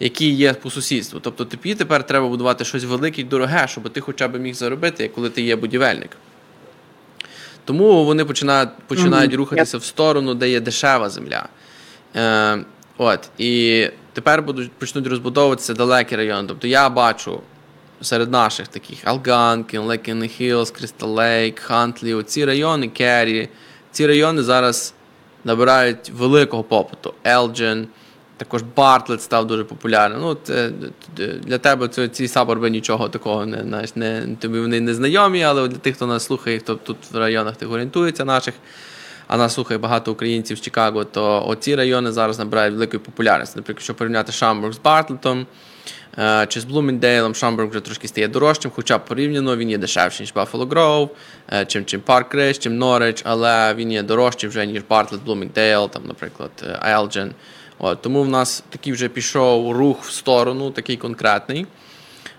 який 0.00 0.30
є 0.34 0.54
по 0.54 0.70
сусідству. 0.70 1.20
Тобто 1.20 1.44
тобі 1.44 1.74
тепер 1.74 2.06
треба 2.06 2.28
будувати 2.28 2.64
щось 2.64 2.84
велике 2.84 3.20
і 3.20 3.24
дороге, 3.24 3.68
щоб 3.68 3.90
ти 3.90 4.00
хоча 4.00 4.28
б 4.28 4.40
міг 4.40 4.54
заробити, 4.54 5.08
коли 5.14 5.30
ти 5.30 5.42
є 5.42 5.56
будівельник. 5.56 6.10
Тому 7.64 8.04
вони 8.04 8.24
починають 8.24 8.70
починають 8.86 9.32
mm-hmm. 9.32 9.36
рухатися 9.36 9.78
в 9.78 9.84
сторону, 9.84 10.34
де 10.34 10.50
є 10.50 10.60
дешева 10.60 11.10
земля. 11.10 11.48
Е, 12.16 12.58
От, 12.98 13.30
І 13.38 13.86
тепер 14.12 14.42
будуть 14.42 14.72
почнуть 14.72 15.06
розбудовуватися 15.06 15.74
далекі 15.74 16.16
райони. 16.16 16.48
Тобто 16.48 16.66
я 16.66 16.88
бачу 16.88 17.40
серед 18.00 18.30
наших 18.30 18.68
таких 18.68 18.98
Algonquin, 19.04 19.80
Lake 19.80 20.12
in 20.12 20.28
the 20.28 20.42
Hills, 20.42 20.70
Crystal 20.70 21.10
Lake, 21.10 21.58
Huntley, 21.58 22.14
оці 22.14 22.44
райони, 22.44 22.88
Cary, 22.88 23.48
ці 23.90 24.06
райони 24.06 24.42
зараз 24.42 24.94
набирають 25.44 26.10
великого 26.10 26.62
попиту. 26.62 27.14
Елджен, 27.26 27.88
також 28.44 28.62
Бартлет 28.76 29.22
став 29.22 29.46
дуже 29.46 29.64
популярним. 29.64 30.20
Ну, 30.20 30.36
це, 30.42 30.70
Для 31.42 31.58
тебе 31.58 31.88
це, 31.88 32.08
ці 32.08 32.28
саборби 32.28 32.70
нічого 32.70 33.08
такого 33.08 33.46
не 33.46 33.62
знаєш, 33.62 33.96
не, 33.96 34.36
тобі 34.40 34.60
вони 34.60 34.80
не 34.80 34.94
знайомі, 34.94 35.42
але 35.42 35.68
для 35.68 35.76
тих, 35.76 35.96
хто 35.96 36.06
нас 36.06 36.24
слухає, 36.24 36.58
хто 36.58 36.74
тут 36.74 36.96
в 37.12 37.16
районах 37.16 37.56
тих 37.56 37.70
орієнтується 37.70 38.24
наших, 38.24 38.54
а 39.26 39.36
нас 39.36 39.54
слухає 39.54 39.78
багато 39.78 40.12
українців 40.12 40.58
з 40.58 40.60
Чикаго, 40.60 41.04
то 41.04 41.46
оці 41.46 41.74
райони 41.74 42.12
зараз 42.12 42.38
набирають 42.38 42.74
великої 42.74 43.00
популярності. 43.00 43.52
Наприклад, 43.56 43.76
якщо 43.78 43.94
порівняти 43.94 44.32
Шамбург 44.32 44.72
з 44.72 44.78
Бартлетом. 44.78 45.46
Е, 46.18 46.46
чи 46.48 46.60
з 46.60 46.64
Блуміндейлом 46.64 47.34
Шамбург 47.34 47.70
вже 47.70 47.80
трошки 47.80 48.08
стає 48.08 48.28
дорожчим, 48.28 48.70
хоча 48.74 48.98
порівняно 48.98 49.56
він 49.56 49.70
є 49.70 49.78
дешевший, 49.78 50.24
ніж 50.24 50.34
Buffalo 50.34 50.68
Grove, 50.68 51.08
е, 51.52 51.64
чим 51.64 51.84
чим 51.84 52.00
Park 52.00 52.34
Ridge, 52.34 52.58
чим 52.58 52.78
Norridge, 52.78 53.22
але 53.24 53.74
він 53.74 53.92
є 53.92 54.02
дорожчий 54.02 54.48
вже, 54.48 54.66
ніж 54.66 54.82
Bartlett, 54.88 55.24
Bloomingdale, 55.24 55.90
там, 55.90 56.02
наприклад, 56.06 56.50
Elgin. 56.86 57.32
От, 57.84 58.02
Тому 58.02 58.22
в 58.22 58.28
нас 58.28 58.64
такий 58.70 58.92
вже 58.92 59.08
пішов 59.08 59.72
рух 59.72 60.04
в 60.04 60.10
сторону, 60.10 60.70
такий 60.70 60.96
конкретний. 60.96 61.66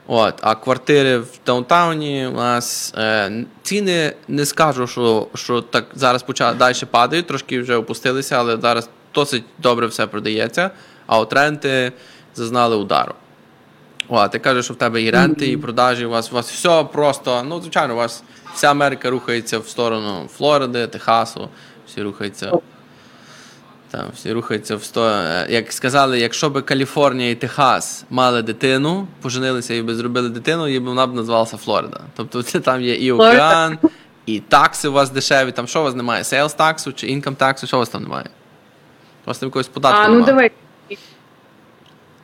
От, 0.07 0.33
А 0.41 0.55
квартири 0.55 1.17
в 1.17 1.29
даунтауні 1.45 2.27
у 2.27 2.31
нас 2.31 2.93
е, 2.97 3.45
ціни 3.63 4.13
не 4.27 4.45
скажу, 4.45 4.87
що 4.87 5.27
що 5.35 5.61
так 5.61 5.85
зараз 5.93 6.23
почали 6.23 6.57
далі 6.57 6.75
падають, 6.91 7.27
трошки 7.27 7.61
вже 7.61 7.75
опустилися, 7.75 8.39
але 8.39 8.57
зараз 8.57 8.89
досить 9.13 9.43
добре 9.59 9.87
все 9.87 10.07
продається. 10.07 10.71
А 11.07 11.19
от 11.19 11.33
ренти 11.33 11.91
зазнали 12.35 12.75
удару. 12.75 13.13
О, 14.07 14.27
ти 14.27 14.39
кажеш, 14.39 14.65
що 14.65 14.73
в 14.73 14.77
тебе 14.77 15.01
і 15.01 15.11
ренти, 15.11 15.47
і 15.47 15.57
продажі, 15.57 16.05
у 16.05 16.09
вас 16.09 16.31
у 16.31 16.35
вас 16.35 16.51
все 16.51 16.83
просто. 16.83 17.43
Ну, 17.43 17.61
звичайно, 17.61 17.93
у 17.93 17.97
вас 17.97 18.23
вся 18.53 18.71
Америка 18.71 19.09
рухається 19.09 19.59
в 19.59 19.67
сторону 19.67 20.27
Флориди, 20.37 20.87
Техасу, 20.87 21.49
всі 21.87 22.01
рухаються. 22.01 22.51
Там, 23.93 24.05
всі 24.15 24.33
рухаються 24.33 24.75
в 24.75 24.83
сторону. 24.83 25.23
Е, 25.23 25.47
як 25.49 25.73
сказали, 25.73 26.19
якщо 26.19 26.49
б 26.49 26.61
Каліфорнія 26.61 27.29
і 27.29 27.35
Техас 27.35 28.05
мали 28.09 28.41
дитину, 28.41 29.07
поженилися 29.21 29.73
і 29.73 29.81
би 29.81 29.95
зробили 29.95 30.29
дитину, 30.29 30.67
і 30.67 30.79
вона 30.79 31.07
б 31.07 31.15
назвалася 31.15 31.57
Флорида. 31.57 31.99
Тобто 32.15 32.43
це 32.43 32.59
там 32.59 32.81
є 32.81 32.95
і 32.95 33.11
океан, 33.11 33.77
і 34.25 34.39
tax 34.39 34.75
и 34.75 34.87
у 34.87 34.91
вас 34.91 35.09
дешеві. 35.09 35.51
Там 35.51 35.67
що 35.67 35.79
у 35.79 35.83
вас 35.83 35.95
немає? 35.95 36.23
Sales 36.23 36.53
tax 36.53 36.83
у 36.83 36.93
чи 36.93 37.07
income 37.07 37.35
tax 37.35 37.54
у, 37.54 37.67
що 37.67 37.77
у 37.77 37.79
вас 37.79 37.89
там 37.89 38.03
немає? 38.03 38.25
У 39.25 39.27
вас 39.27 39.37
там 39.37 39.47
якогось 39.47 39.67
податку. 39.67 40.01
А, 40.01 40.07
ну 40.07 40.21
давай. 40.21 40.51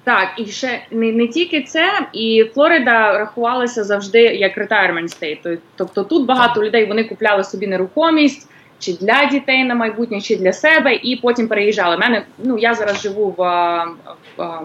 Так, 0.04 0.30
і 0.38 0.46
ще 0.46 0.86
не 0.92 1.12
не 1.12 1.28
тільки 1.28 1.62
це, 1.62 2.08
і 2.14 2.46
Флорида 2.54 3.18
рахувалася 3.18 3.84
завжди 3.84 4.22
як 4.22 4.58
retirement 4.58 5.22
state. 5.22 5.58
Тобто 5.76 6.04
тут 6.04 6.26
багато 6.26 6.64
людей 6.64 6.86
вони 6.86 7.04
купляли 7.04 7.44
собі 7.44 7.68
нерухомість 7.68 8.49
чи 8.80 8.94
для 8.94 9.26
дітей 9.26 9.64
на 9.64 9.76
майбутнє, 9.76 10.22
чи 10.22 10.36
для 10.36 10.54
себе, 10.54 10.96
і 10.96 11.16
потім 11.16 11.48
переїжджали. 11.48 11.98
Мене 11.98 12.26
ну 12.44 12.58
я 12.58 12.74
зараз 12.74 13.02
живу 13.02 13.36
в 13.38 13.44
в, 14.38 14.62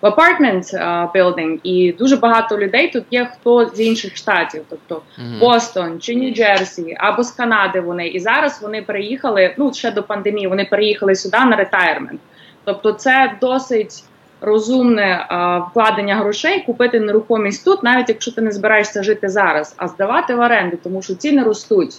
в 0.00 0.06
apartment 0.06 0.72
building, 1.14 1.58
і 1.62 1.92
дуже 1.92 2.16
багато 2.16 2.58
людей 2.58 2.90
тут 2.90 3.04
є 3.10 3.28
хто 3.32 3.66
з 3.66 3.80
інших 3.80 4.16
штатів, 4.16 4.62
тобто 4.68 5.02
Бостон 5.40 6.00
чи 6.00 6.14
Нью-Джерсі, 6.14 6.94
або 6.98 7.22
з 7.22 7.30
Канади. 7.30 7.80
Вони 7.80 8.08
і 8.08 8.20
зараз 8.20 8.62
вони 8.62 8.82
переїхали. 8.82 9.54
Ну 9.58 9.72
ще 9.74 9.90
до 9.90 10.02
пандемії. 10.02 10.46
Вони 10.46 10.64
переїхали 10.64 11.14
сюди 11.14 11.38
на 11.38 11.56
ретайрмент. 11.56 12.20
Тобто, 12.64 12.92
це 12.92 13.36
досить 13.40 14.04
розумне 14.40 15.26
а, 15.28 15.58
вкладення 15.58 16.16
грошей, 16.16 16.62
купити 16.62 17.00
нерухомість 17.00 17.64
тут, 17.64 17.82
навіть 17.82 18.08
якщо 18.08 18.32
ти 18.32 18.40
не 18.40 18.52
збираєшся 18.52 19.02
жити 19.02 19.28
зараз, 19.28 19.74
а 19.76 19.88
здавати 19.88 20.34
в 20.34 20.40
оренду, 20.40 20.78
тому 20.82 21.02
що 21.02 21.14
ціни 21.14 21.42
ростуть. 21.42 21.94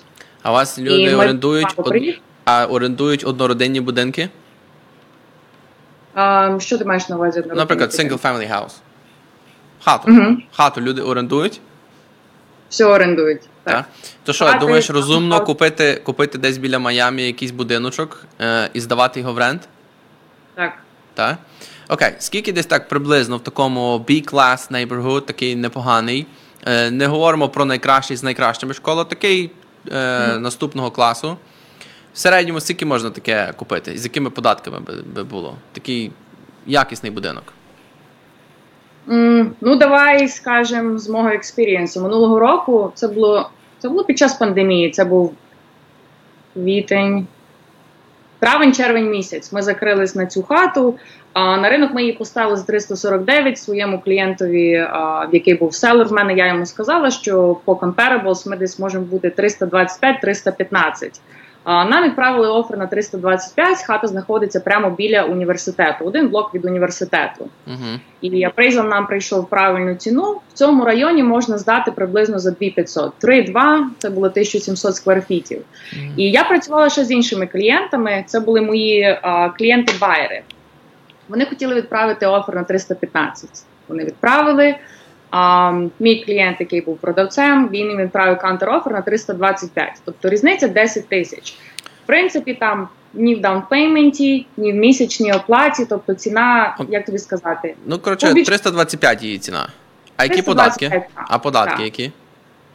А 0.48 0.52
вас 0.52 0.80
люди 0.80 1.02
І 1.02 1.16
орендують 1.16 1.74
од... 1.78 1.96
а 2.46 2.66
орендують 2.66 3.24
однородинні 3.26 3.82
будинки? 3.82 4.30
А, 6.14 6.58
Що 6.60 6.78
ти 6.78 6.86
маєш 6.86 7.10
на 7.10 7.16
увазі? 7.16 7.44
Наприклад, 7.56 7.90
single 7.90 8.22
family 8.22 8.52
house. 8.52 8.74
Хату. 9.84 10.12
Угу. 10.12 10.38
Хату 10.56 10.82
люди 10.82 11.02
орендують? 11.02 11.62
Все 12.70 12.86
орендують. 12.86 13.42
Так. 13.64 13.74
так. 13.74 13.86
То 14.24 14.34
що, 14.34 14.46
Хати, 14.46 14.60
думаєш, 14.60 14.90
розумно 14.90 15.44
купити 15.44 16.02
купити 16.04 16.38
десь 16.38 16.58
біля 16.58 16.80
Майамі 16.80 17.24
якийсь 17.24 17.52
будиночок 17.52 18.26
е, 18.42 18.70
і 18.74 18.80
здавати 18.80 19.20
його 19.20 19.34
в 19.34 19.38
рент? 19.38 19.62
Так. 20.56 20.74
Так? 21.14 21.38
Окей, 21.90 22.14
скільки 22.20 22.54
десь 22.54 22.66
так 22.66 22.88
приблизно 22.88 23.38
в 23.38 23.44
такому 23.44 24.06
B-class 24.10 24.72
neighborhood, 24.72 25.22
такий 25.22 25.56
непоганий. 25.56 26.28
Е, 26.66 26.92
Не 26.92 27.08
говоримо 27.08 27.50
про 27.50 27.66
найкращий 27.66 28.18
з 28.18 28.24
найкращими 28.24 28.74
школи, 28.74 29.06
такий 29.06 29.52
е, 29.92 30.38
наступного 30.40 30.92
класу. 30.92 31.38
В 32.14 32.18
середньому 32.20 32.60
скільки 32.60 32.86
можна 32.86 33.10
таке 33.10 33.54
купити? 33.56 33.94
І 33.94 33.98
з 33.98 34.04
якими 34.04 34.30
податками 34.30 34.80
би, 34.80 34.94
би 35.16 35.24
було? 35.24 35.56
Такий 35.72 36.12
якісний 36.66 37.12
будинок. 37.12 37.44
Mm, 39.08 39.50
ну, 39.62 39.76
давай 39.76 40.28
скажемо 40.28 40.98
з 40.98 41.10
мого 41.10 41.30
експірієнсу. 41.30 42.02
Минулого 42.02 42.40
року 42.40 42.92
це 42.96 43.08
було 43.08 43.50
це 43.80 43.90
було 43.90 44.04
під 44.04 44.18
час 44.18 44.34
пандемії. 44.34 44.92
Це 44.92 45.06
був 45.06 45.34
квітень, 46.54 47.28
травень-червень 48.40 49.10
місяць. 49.10 49.52
Ми 49.52 49.62
закрились 49.62 50.16
на 50.16 50.26
цю 50.26 50.44
хату. 50.44 50.96
А 51.40 51.58
на 51.58 51.70
ринок 51.70 51.94
ми 51.94 52.02
її 52.02 52.14
поставили 52.14 52.58
з 52.58 52.64
349 52.64 53.60
своєму 53.60 54.00
клієнтові, 54.00 54.88
в 55.30 55.30
який 55.32 55.54
був 55.54 55.76
seller 55.76 56.08
в 56.08 56.12
мене. 56.12 56.34
Я 56.34 56.48
йому 56.48 56.66
сказала, 56.66 57.12
що 57.12 57.58
по 57.66 57.74
comparables 57.74 58.50
ми 58.50 58.58
десь 58.58 58.80
можемо 58.80 59.06
бути 59.06 59.34
325-315. 59.38 61.20
Нам 61.66 62.04
відправили 62.04 62.50
offer 62.50 62.78
на 62.78 62.88
325, 62.88 63.84
Хата 63.84 64.08
знаходиться 64.08 64.60
прямо 64.60 64.90
біля 64.90 65.24
університету. 65.24 66.06
Один 66.06 66.28
блок 66.28 66.56
від 66.56 66.66
університету. 66.66 67.50
Uh-huh. 67.68 68.00
І 68.22 68.44
appraisal 68.44 68.88
нам 68.88 69.08
прийшов 69.08 69.50
правильну 69.50 69.96
ціну. 69.96 70.40
В 70.50 70.54
цьому 70.54 70.86
районі 70.86 71.24
можна 71.24 71.58
здати 71.58 71.92
приблизно 71.92 72.40
за 72.40 72.52
2500. 72.52 73.14
3-2– 73.24 73.84
це 73.98 74.10
було 74.10 74.28
1700 74.28 74.96
square 74.96 75.25
feet 75.25 75.45
ів. 75.45 75.60
Uh-huh. 75.60 76.14
І 76.18 76.32
я 76.32 76.44
працювала 76.44 76.90
ще 76.90 77.06
з 77.06 77.12
іншими 77.12 77.48
клієнтами. 77.48 78.24
Це 78.28 78.40
були 78.40 78.62
мої 78.62 79.20
клієнти- 79.60 80.06
buyer 80.06 80.31
и. 80.31 80.42
Вони 81.30 81.46
хотіли 81.46 81.76
відправити 81.76 82.26
offer 82.26 82.56
на 82.56 82.64
315. 82.64 83.50
Вони 83.88 84.04
відправили. 84.04 84.76
А, 85.32 85.72
Мій 86.00 86.24
клієнт, 86.26 86.58
який 86.60 86.82
був 86.82 86.98
продавцем, 86.98 87.70
він 87.70 87.88
їм 87.88 87.98
відправив 87.98 88.38
counter-offer 88.38 88.92
на 88.92 89.02
325. 89.02 90.02
Тобто 90.06 90.30
різниця 90.30 90.68
10 90.68 91.08
тисяч. 91.08 91.56
В 92.04 92.08
принципі, 92.08 92.54
там 92.54 92.88
ні 93.14 93.36
в 93.36 93.42
down 93.42 93.74
payment 93.74 94.31
і, 94.31 94.48
ні 94.58 94.72
в 94.72 94.76
місячній 94.76 95.34
оплаті, 95.34 95.86
тобто 95.90 96.14
ціна, 96.14 96.78
як 96.90 97.06
тобі 97.06 97.18
сказати, 97.18 97.76
ну 97.86 98.00
коротше, 98.00 98.34
325 98.34 99.24
її 99.24 99.38
ціна. 99.38 99.70
А 100.18 100.24
які 100.24 100.42
податки? 100.42 101.04
А 101.16 101.40
податки 101.40 101.72
так. 101.72 101.86
які? 101.86 102.12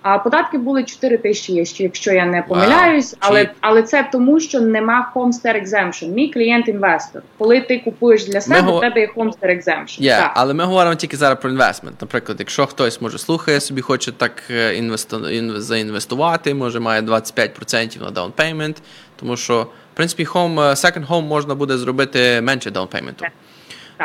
А 0.03 0.19
податки 0.19 0.59
були 0.59 0.85
4 0.85 1.19
тисячі, 1.19 1.83
якщо 1.83 2.13
я 2.13 2.27
не 2.27 2.43
помиляюсь, 2.43 3.15
wow. 3.15 3.17
але 3.21 3.51
але 3.61 3.83
це 3.83 4.09
тому, 4.13 4.41
що 4.41 4.61
нема 4.61 5.13
Homestead 5.15 5.63
Exemption. 5.63 6.09
Мій 6.09 6.33
клієнт 6.33 6.69
інвестор. 6.69 7.23
Коли 7.39 7.61
ти 7.61 7.79
купуєш 7.79 8.27
для 8.27 8.41
себе, 8.41 8.73
у 8.73 8.81
тебе 8.81 9.01
є 9.01 9.11
Homestead 9.17 9.51
Exemption. 9.57 10.01
Yeah, 10.01 10.19
так. 10.19 10.33
Але 10.35 10.55
ми 10.55 10.65
говоримо 10.65 10.95
тільки 10.95 11.17
зараз 11.17 11.39
про 11.41 11.51
інвестмент. 11.51 11.97
Наприклад, 12.01 12.37
якщо 12.41 12.67
хтось 12.67 13.01
може 13.01 13.19
слухає 13.19 13.61
собі, 13.61 13.81
хоче 13.81 14.13
так 14.13 14.43
е, 14.51 14.75
інвесту... 14.75 15.21
заінвестувати, 15.61 16.55
може 16.55 16.81
має 16.81 17.01
25% 17.01 18.03
на 18.03 18.11
down 18.11 18.33
payment, 18.33 18.77
тому 19.21 19.37
що 19.37 19.63
в 19.63 19.97
принципі 19.97 20.25
home, 20.25 20.61
е, 20.61 20.71
second 20.71 21.07
home 21.07 21.27
можна 21.27 21.55
буде 21.55 21.79
зробити 21.79 22.41
менше 22.41 22.71
down 22.71 22.89
payment. 22.89 23.15
Так, 23.17 23.33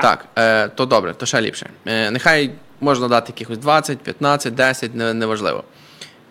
так 0.02 0.26
е, 0.38 0.68
то 0.68 0.86
добре, 0.86 1.14
то 1.14 1.26
ще 1.26 1.42
ліпше. 1.42 1.70
Нехай 1.86 2.52
можна 2.82 3.08
дати 3.08 3.34
якихось 3.36 3.58
20, 3.58 3.98
15, 3.98 4.56
10, 4.56 4.96
неважливо. 4.96 5.64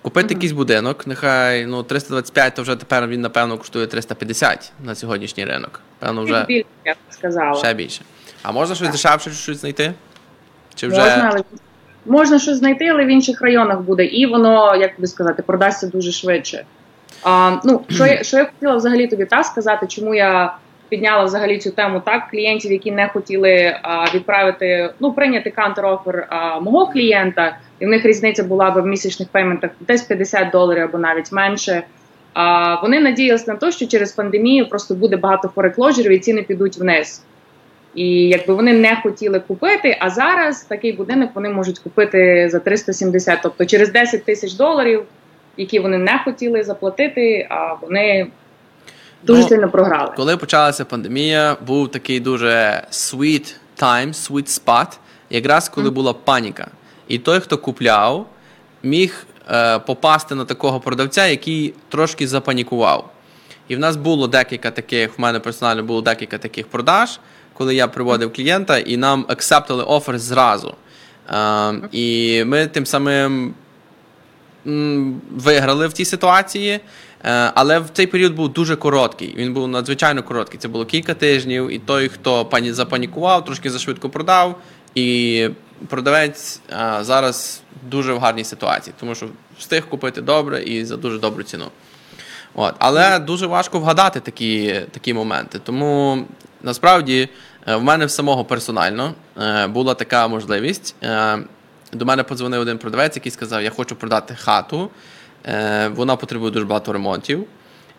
Купити 0.06 0.34
якийсь 0.34 0.52
будинок, 0.52 1.06
нехай 1.06 1.66
ну 1.66 1.82
325, 1.82 2.54
то 2.54 2.62
вже 2.62 2.76
тепер 2.76 3.06
він, 3.06 3.20
напевно, 3.20 3.58
коштує 3.58 3.86
350 3.86 4.72
на 4.84 4.94
сьогоднішній 4.94 5.44
ринок. 5.44 5.80
Певно, 5.98 6.22
вже 6.22 6.44
більше, 6.48 6.66
я 6.84 6.92
б 6.92 6.96
сказала. 7.10 7.54
Ще 7.58 7.74
більше. 7.74 8.02
А 8.42 8.52
можна 8.52 8.74
щось 8.74 8.88
дешевше 8.88 9.30
щось 9.30 9.60
знайти? 9.60 9.92
Чи 10.74 10.88
вже... 10.88 11.00
Можна, 11.00 11.30
але 11.32 11.42
можна 12.06 12.38
щось 12.38 12.56
знайти, 12.56 12.88
але 12.88 13.04
в 13.04 13.08
інших 13.08 13.42
районах 13.42 13.80
буде, 13.80 14.04
і 14.04 14.26
воно, 14.26 14.76
як 14.76 14.90
би 14.98 15.06
сказати, 15.06 15.42
продасться 15.42 15.86
дуже 15.86 16.12
швидше. 16.12 16.64
А, 17.22 17.56
Ну, 17.64 17.84
що 17.88 18.06
я 18.06 18.22
що 18.22 18.36
я 18.36 18.44
хотіла 18.44 18.76
взагалі 18.76 19.06
тобі 19.06 19.24
та 19.24 19.44
сказати, 19.44 19.86
чому 19.86 20.14
я 20.14 20.56
підняла 20.88 21.24
взагалі 21.24 21.58
цю 21.58 21.70
тему 21.70 22.02
так 22.04 22.30
клієнтів, 22.30 22.72
які 22.72 22.92
не 22.92 23.08
хотіли 23.08 23.76
а, 23.82 24.04
відправити, 24.14 24.90
ну 25.00 25.12
прийняти 25.12 25.54
кантер-офер 25.56 26.26
мого 26.60 26.86
клієнта, 26.86 27.58
і 27.80 27.86
в 27.86 27.88
них 27.88 28.04
різниця 28.04 28.44
була 28.44 28.70
б 28.70 28.80
в 28.80 28.86
місячних 28.86 29.28
пейментах 29.28 29.70
десь 29.80 30.02
50 30.02 30.50
доларів 30.50 30.82
або 30.82 30.98
навіть 30.98 31.32
менше. 31.32 31.82
А 32.32 32.74
вони 32.80 33.00
надіялися 33.00 33.52
на 33.52 33.56
те, 33.58 33.72
що 33.72 33.86
через 33.86 34.12
пандемію 34.12 34.68
просто 34.68 34.94
буде 34.94 35.16
багато 35.16 35.48
форекложерів 35.48 36.12
і 36.12 36.18
ціни 36.18 36.42
підуть 36.42 36.78
вниз. 36.78 37.22
І 37.94 38.28
якби 38.28 38.54
вони 38.54 38.72
не 38.72 39.00
хотіли 39.02 39.40
купити, 39.40 39.96
а 40.00 40.10
зараз 40.10 40.62
такий 40.62 40.92
будинок 40.92 41.30
вони 41.34 41.48
можуть 41.48 41.78
купити 41.78 42.48
за 42.52 42.58
370, 42.58 43.38
тобто 43.42 43.64
через 43.66 43.92
10 43.92 44.24
тисяч 44.24 44.52
доларів, 44.52 45.02
які 45.56 45.78
вони 45.78 45.98
не 45.98 46.20
хотіли 46.24 46.62
заплатити, 46.62 47.46
а 47.50 47.74
вони 47.74 48.26
дуже 49.22 49.42
ну, 49.42 49.48
сильно 49.48 49.70
програли. 49.70 50.12
Коли 50.16 50.36
почалася 50.36 50.84
пандемія, 50.84 51.56
був 51.66 51.90
такий 51.90 52.20
дуже 52.20 52.82
sweet 52.90 53.54
time, 53.82 54.08
sweet 54.08 54.64
spot, 54.64 54.98
якраз 55.30 55.68
коли 55.68 55.88
mm. 55.88 55.92
була 55.92 56.12
паніка. 56.12 56.68
І 57.08 57.18
той, 57.18 57.40
хто 57.40 57.58
купляв, 57.58 58.26
міг 58.82 59.26
е, 59.50 59.78
попасти 59.78 60.34
на 60.34 60.44
такого 60.44 60.80
продавця, 60.80 61.26
який 61.26 61.74
трошки 61.88 62.28
запанікував. 62.28 63.12
І 63.68 63.76
в 63.76 63.78
нас 63.78 63.96
було 63.96 64.26
декілька 64.28 64.70
таких, 64.70 65.18
в 65.18 65.20
мене 65.20 65.40
персонально 65.40 65.82
було 65.82 66.02
декілька 66.02 66.38
таких 66.38 66.66
продаж, 66.66 67.20
коли 67.52 67.74
я 67.74 67.88
приводив 67.88 68.32
клієнта, 68.32 68.78
і 68.78 68.96
нам 68.96 69.24
акцептили 69.28 69.84
офер 69.84 70.18
зразу. 70.18 70.74
Е, 71.30 71.74
і 71.92 72.44
ми 72.44 72.66
тим 72.66 72.86
самим 72.86 73.54
виграли 75.30 75.86
в 75.86 75.92
тій 75.92 76.04
ситуації. 76.04 76.80
Е, 77.24 77.52
але 77.54 77.78
в 77.78 77.88
цей 77.92 78.06
період 78.06 78.34
був 78.34 78.52
дуже 78.52 78.76
короткий. 78.76 79.34
Він 79.36 79.54
був 79.54 79.68
надзвичайно 79.68 80.22
короткий. 80.22 80.60
Це 80.60 80.68
було 80.68 80.84
кілька 80.84 81.14
тижнів, 81.14 81.70
і 81.72 81.78
той, 81.78 82.08
хто 82.08 82.44
пані 82.44 82.72
запанікував, 82.72 83.44
трошки 83.44 83.70
зашвидко 83.70 84.10
продав. 84.10 84.58
І 84.94 85.48
продавець 85.88 86.60
а, 86.70 87.04
зараз 87.04 87.62
дуже 87.82 88.12
в 88.12 88.18
гарній 88.18 88.44
ситуації, 88.44 88.94
тому 89.00 89.14
що 89.14 89.28
встиг 89.58 89.88
купити 89.88 90.22
добре 90.22 90.62
і 90.62 90.84
за 90.84 90.96
дуже 90.96 91.18
добру 91.18 91.42
ціну. 91.42 91.66
От. 92.54 92.74
Але 92.78 93.18
дуже 93.18 93.46
важко 93.46 93.78
вгадати 93.78 94.20
такі 94.20 94.80
такі 94.90 95.14
моменти. 95.14 95.58
Тому 95.58 96.24
насправді 96.62 97.28
е, 97.66 97.76
в 97.76 97.82
мене 97.82 98.06
в 98.06 98.10
самого 98.10 98.44
персонально 98.44 99.14
е, 99.40 99.66
була 99.66 99.94
така 99.94 100.28
можливість. 100.28 100.94
Е, 101.02 101.38
до 101.92 102.04
мене 102.04 102.22
подзвонив 102.22 102.60
один 102.60 102.78
продавець, 102.78 103.16
який 103.16 103.32
сказав: 103.32 103.62
Я 103.62 103.70
хочу 103.70 103.96
продати 103.96 104.34
хату, 104.34 104.90
вона 105.90 106.16
потребує 106.16 106.52
дуже 106.52 106.64
багато 106.64 106.92
ремонтів. 106.92 107.46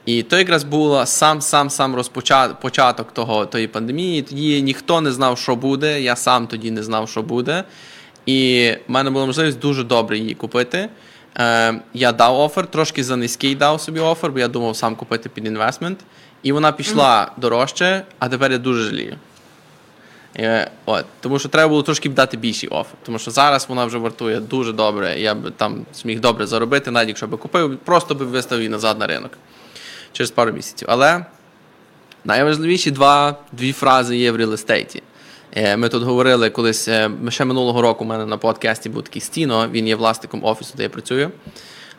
І 0.07 0.23
то 0.23 0.37
якраз 0.37 0.63
був 0.63 1.07
сам 1.07 1.41
сам 1.41 1.69
сам 1.69 1.95
розпочаток 1.95 3.11
того 3.13 3.45
тої 3.45 3.67
пандемії. 3.67 4.21
Тоді 4.21 4.61
ніхто 4.61 5.01
не 5.01 5.11
знав, 5.11 5.37
що 5.37 5.55
буде. 5.55 6.01
Я 6.01 6.15
сам 6.15 6.47
тоді 6.47 6.71
не 6.71 6.83
знав, 6.83 7.09
що 7.09 7.21
буде. 7.21 7.63
І 8.25 8.71
в 8.87 8.91
мене 8.91 9.09
була 9.09 9.25
можливість 9.25 9.59
дуже 9.59 9.83
добре 9.83 10.17
її 10.17 10.33
купити. 10.35 10.89
Е, 11.37 11.81
Я 11.93 12.11
дав 12.11 12.39
офер, 12.39 12.67
трошки 12.67 13.03
за 13.03 13.15
низький 13.15 13.55
дав 13.55 13.81
собі 13.81 13.99
офер, 13.99 14.31
бо 14.31 14.39
я 14.39 14.47
думав 14.47 14.75
сам 14.75 14.95
купити 14.95 15.29
під 15.29 15.45
інвестмент. 15.45 15.99
І 16.43 16.51
вона 16.51 16.71
пішла 16.71 17.21
mm-hmm. 17.21 17.41
дорожче, 17.41 18.05
а 18.19 18.29
тепер 18.29 18.51
я 18.51 18.57
дуже 18.57 18.83
жалію. 18.83 19.15
Е, 20.37 20.71
от, 20.85 21.05
Тому 21.19 21.39
що 21.39 21.49
треба 21.49 21.69
було 21.69 21.83
трошки 21.83 22.09
дати 22.09 22.37
більший 22.37 22.69
офер. 22.69 22.93
Тому 23.03 23.19
що 23.19 23.31
зараз 23.31 23.65
вона 23.69 23.85
вже 23.85 23.97
вартує 23.97 24.39
дуже 24.39 24.73
добре. 24.73 25.19
Я 25.19 25.35
б 25.35 25.51
там 25.57 25.85
зміг 25.93 26.19
добре 26.19 26.47
заробити, 26.47 26.91
навіть 26.91 27.07
якщо 27.07 27.27
б 27.27 27.37
купив, 27.37 27.77
просто 27.77 28.15
би 28.15 28.25
виставив 28.25 28.61
її 28.61 28.69
назад 28.69 28.99
на 28.99 29.07
ринок 29.07 29.31
через 30.17 30.31
пару 30.31 30.51
місяців. 30.51 30.87
Але 30.91 31.25
найважливіші 32.25 32.91
два, 32.91 33.35
дві 33.51 33.73
фрази 33.73 34.17
є 34.17 34.31
в 34.31 34.35
реал-естейті. 34.35 35.03
Е, 35.55 35.77
ми 35.77 35.89
тут 35.89 36.03
говорили 36.03 36.49
колись 36.49 36.87
е, 36.87 37.11
ще 37.29 37.45
минулого 37.45 37.81
року 37.81 38.03
у 38.03 38.07
мене 38.07 38.25
на 38.25 38.37
подкасті 38.37 38.89
був 38.89 39.03
такий 39.03 39.21
стіно, 39.21 39.67
він 39.71 39.87
є 39.87 39.95
власником 39.95 40.43
офісу, 40.43 40.73
де 40.77 40.83
я 40.83 40.89
працюю. 40.89 41.31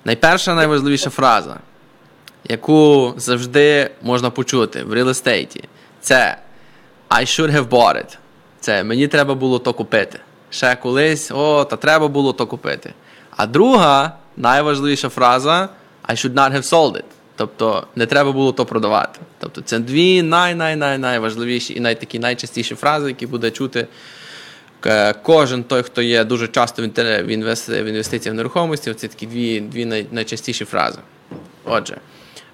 Найперша 0.04 0.54
найважливіша 0.54 1.11
фраза, 1.11 1.57
яку 2.44 3.14
завжди 3.16 3.90
можна 4.02 4.31
почути 4.31 4.85
в 4.85 4.92
реал-естейті, 4.92 5.64
це 6.00 6.38
I 7.09 7.20
should 7.20 7.52
have 7.57 7.68
bought 7.68 7.96
it. 7.96 8.18
Це 8.61 8.85
мені 8.85 9.09
треба 9.09 9.35
було 9.35 9.59
то 9.59 9.72
купити. 9.72 10.20
Ще 10.50 10.76
колись, 10.76 11.31
о, 11.31 11.64
та 11.64 11.76
треба 11.76 12.09
було 12.09 12.33
то 12.33 12.46
купити. 12.46 12.94
А 13.37 13.46
друга 13.46 14.12
найважливіша 14.37 15.09
фраза 15.09 15.68
I 16.09 16.12
should 16.12 16.35
not 16.35 16.52
have 16.52 16.62
sold 16.62 16.92
it. 16.92 17.04
Тобто 17.38 17.87
не 17.96 18.07
треба 18.07 18.33
було 18.33 18.53
то 18.53 18.64
продавати. 18.64 19.20
Тобто 19.38 19.61
це 19.61 19.79
дві 19.79 20.22
най-най-най 20.22 20.98
найважливіші 20.98 21.74
і 21.74 21.81
найтакі 21.81 22.18
найчастіші 22.18 22.74
фрази, 22.74 23.09
які 23.09 23.27
буде 23.27 23.51
чути 23.51 23.87
кожен 25.22 25.64
той, 25.64 25.83
хто 25.83 26.03
є 26.03 26.24
дуже 26.24 26.48
часто 26.48 26.83
в 26.83 27.27
інвестиціях 27.29 28.35
в 28.35 28.37
нерухомості. 28.37 28.94
Це 28.94 29.09
такі 29.09 29.27
дві 29.27 29.61
дві 29.61 30.07
найчастіші 30.12 30.64
фрази. 30.64 30.98
Отже, 31.64 31.96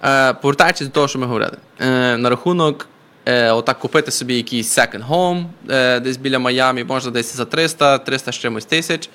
е, 0.05 0.33
повертаючись 0.33 0.87
до 0.87 0.92
того, 0.92 1.09
що 1.09 1.18
ми 1.18 1.27
говорили, 1.27 1.57
е, 1.81 2.16
на 2.16 2.31
рахунок. 2.31 2.88
Е, 3.27 3.51
отак 3.51 3.79
купити 3.79 4.11
собі 4.11 4.37
якийсь 4.37 4.79
second 4.79 5.09
home 5.09 5.44
десь 6.01 6.16
біля 6.16 6.38
Майамі, 6.38 6.85
можна 6.85 7.11
десь 7.11 7.37
за 7.37 7.44
300, 7.44 7.99
300 7.99 8.33
з 8.33 8.35
чимось 8.35 8.64
тисяч. 8.64 9.11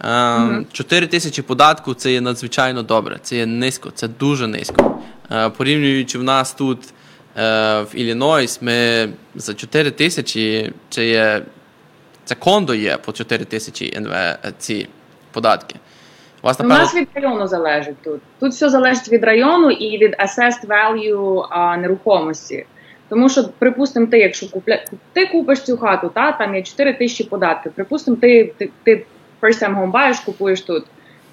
4 0.00 1.06
тисячі 1.06 1.42
податку 1.42 1.94
це 1.94 2.12
є 2.12 2.20
надзвичайно 2.20 2.82
добре. 2.82 3.18
Це 3.22 3.36
є 3.36 3.46
низько, 3.46 3.90
це 3.90 4.08
дуже 4.08 4.46
низько. 4.46 5.00
Е, 5.30 5.50
порівнюючи 5.50 6.18
в 6.18 6.22
нас 6.22 6.52
тут 6.52 6.78
е, 7.36 7.82
в 7.82 7.88
Іллінойс, 7.94 8.62
ми 8.62 9.08
за 9.34 9.54
4 9.54 9.90
тисячі 9.90 10.72
це 10.88 11.06
є 11.06 11.42
це 12.24 12.34
кондо 12.34 12.74
є 12.74 12.96
по 12.96 13.12
4 13.12 13.44
тисячі 13.44 14.00
ці 14.58 14.88
податки. 15.32 15.74
У 16.42 16.46
вас, 16.46 16.58
напевно... 16.58 16.76
У 16.76 16.78
нас 16.78 16.94
від 16.94 17.08
району 17.14 17.46
залежить 17.46 18.02
тут. 18.04 18.20
Тут 18.40 18.52
все 18.52 18.70
залежить 18.70 19.08
від 19.08 19.24
району 19.24 19.70
і 19.70 19.98
від 19.98 20.14
assessed 20.14 20.66
value 20.66 21.46
а, 21.50 21.76
нерухомості. 21.76 22.66
Тому 23.08 23.28
що, 23.28 23.48
припустимо, 23.58 24.06
ти, 24.06 24.18
якщо 24.18 24.48
купля... 24.48 24.84
ти 25.12 25.26
купиш 25.26 25.60
цю 25.62 25.76
хату, 25.76 26.10
та 26.14 26.32
там 26.32 26.54
є 26.54 26.62
4 26.62 26.94
тисячі 26.94 27.24
податків. 27.24 27.72
Припустимо, 27.72 28.16
ти, 28.16 28.52
ти, 28.58 28.70
ти 28.82 29.06
first 29.42 29.62
time 29.62 29.76
home 29.80 29.92
buyers 29.92 30.24
купуєш 30.24 30.60
тут, 30.60 30.84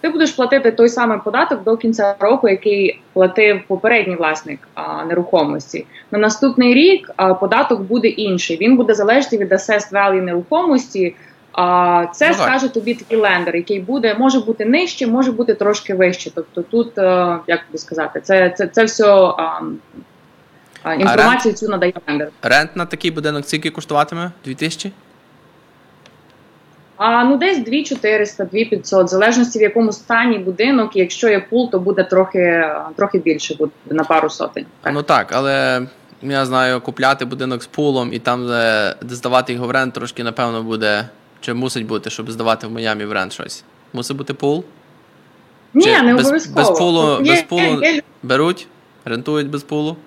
ти 0.02 0.10
будеш 0.10 0.32
платити 0.32 0.72
той 0.72 0.90
самий 0.90 1.20
податок 1.24 1.64
до 1.64 1.78
кінця 1.78 2.16
року, 2.20 2.50
який 2.50 3.00
платив 3.14 3.62
попередній 3.68 4.16
власник 4.16 4.60
а, 4.74 5.06
нерухомості. 5.06 5.86
На 6.12 6.20
наступний 6.20 6.74
рік 6.74 7.12
а, 7.16 7.34
податок 7.34 7.82
буде 7.82 8.08
інший. 8.08 8.58
Він 8.58 8.78
буде 8.78 8.94
залежати 8.94 9.38
від 9.38 9.52
assessed 9.52 9.92
value 9.92 10.22
нерухомості. 10.22 11.16
А 11.52 12.06
це 12.14 12.28
ну, 12.28 12.34
скаже 12.34 12.68
тобі 12.68 12.94
такий 12.94 13.18
лендер, 13.18 13.56
який 13.56 13.80
буде, 13.80 14.16
може 14.20 14.40
бути 14.40 14.66
нижче, 14.66 15.08
може 15.08 15.32
бути 15.32 15.54
трошки 15.54 15.94
вище. 15.94 16.32
Тобто 16.36 16.62
тут, 16.62 16.98
а, 16.98 17.40
як 17.48 17.60
би 17.72 17.78
сказати, 17.78 18.22
це 18.22 18.50
це, 18.58 18.68
це 18.68 18.84
все 18.84 19.14
а, 19.16 19.62
а, 20.84 20.94
інформацію 20.94 21.54
цю 21.54 21.68
надає 21.68 21.94
лендер. 22.08 22.30
Рент 22.42 22.76
на 22.76 22.86
такий 22.86 23.12
будинок 23.12 23.46
скільки 23.46 23.70
коштуватиме? 23.70 24.32
2000? 24.46 24.92
А 26.98 27.24
ну 27.24 27.38
десь 27.38 27.58
2400, 27.64 28.46
2500, 28.46 29.06
в 29.06 29.08
залежності 29.08 29.60
в 29.60 29.62
якому 29.62 29.92
стані 29.92 30.38
будинок. 30.38 30.96
Якщо 30.96 31.30
є 31.30 31.40
пул, 31.40 31.72
то 31.72 31.80
буде 31.80 32.04
трохи 32.04 32.66
трохи 32.96 33.20
більше, 33.20 33.56
буде 33.56 33.72
на 33.90 34.04
пару 34.04 34.30
сотень. 34.30 34.66
Так. 34.82 34.94
Ну 34.94 35.04
так, 35.04 35.32
але 35.32 35.82
я 36.22 36.46
знаю, 36.46 36.82
купляти 36.82 37.26
будинок 37.26 37.64
з 37.64 37.68
пулом 37.68 38.14
і 38.14 38.20
там 38.20 38.48
де 38.48 38.96
здавати 39.02 39.54
його 39.54 39.68
в 39.68 39.72
rent, 39.72 39.94
трошки 39.94 40.24
напевно 40.24 40.64
буде. 40.64 41.10
Чи 41.42 41.54
мусить 41.54 41.86
бути, 41.86 42.10
щоб 42.10 42.32
здавати 42.32 42.68
в 42.68 42.72
Майамі 42.72 43.06
в 43.06 43.12
rent 43.12 43.34
щось? 43.34 43.64
Мусить 43.94 44.18
бути 44.18 44.34
пул? 44.34 44.64
Ні, 45.74 45.84
Чи 45.84 46.02
не 46.02 46.14
без, 46.14 46.26
обов'язково. 46.26 46.56
Без 46.56 46.80
пулу, 46.80 47.20
без 47.20 47.42
пулу 47.42 47.84
є, 47.84 47.94
є. 47.94 48.02
беруть, 48.24 48.68
рентують 49.06 49.50
без 49.50 49.64
пулу. 49.64 49.98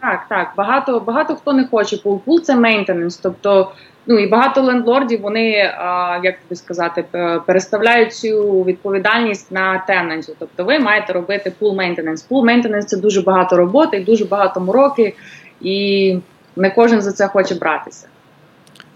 Так, 0.00 0.26
так. 0.28 0.52
Багато 0.56 1.00
багато 1.00 1.36
хто 1.36 1.52
не 1.52 1.66
хоче 1.66 1.96
пул. 1.96 2.42
Це 2.42 2.56
maintenance. 2.56 3.16
Тобто 3.16 3.72
Ну 4.10 4.18
і 4.18 4.26
багато 4.26 4.62
лендлордів 4.62 5.20
вони, 5.20 5.50
як 6.22 6.34
би 6.50 6.56
сказати, 6.56 7.04
переставляють 7.46 8.14
цю 8.14 8.62
відповідальність 8.62 9.52
на 9.52 9.78
tenant 9.78 10.15
ів. 10.15 10.34
Тобто 10.38 10.64
ви 10.64 10.78
маєте 10.78 11.12
робити 11.12 11.52
pool 11.58 11.74
maintenance. 11.74 12.22
Pool 12.22 12.44
maintenance 12.44 12.86
це 12.86 12.96
дуже 12.96 13.22
багато 13.22 13.56
роботи, 13.56 14.00
дуже 14.00 14.24
багато 14.24 14.60
мороки, 14.60 15.14
і 15.60 16.18
не 16.56 16.70
кожен 16.70 17.02
за 17.02 17.12
це 17.12 17.28
хоче 17.28 17.54
братися. 17.54 18.06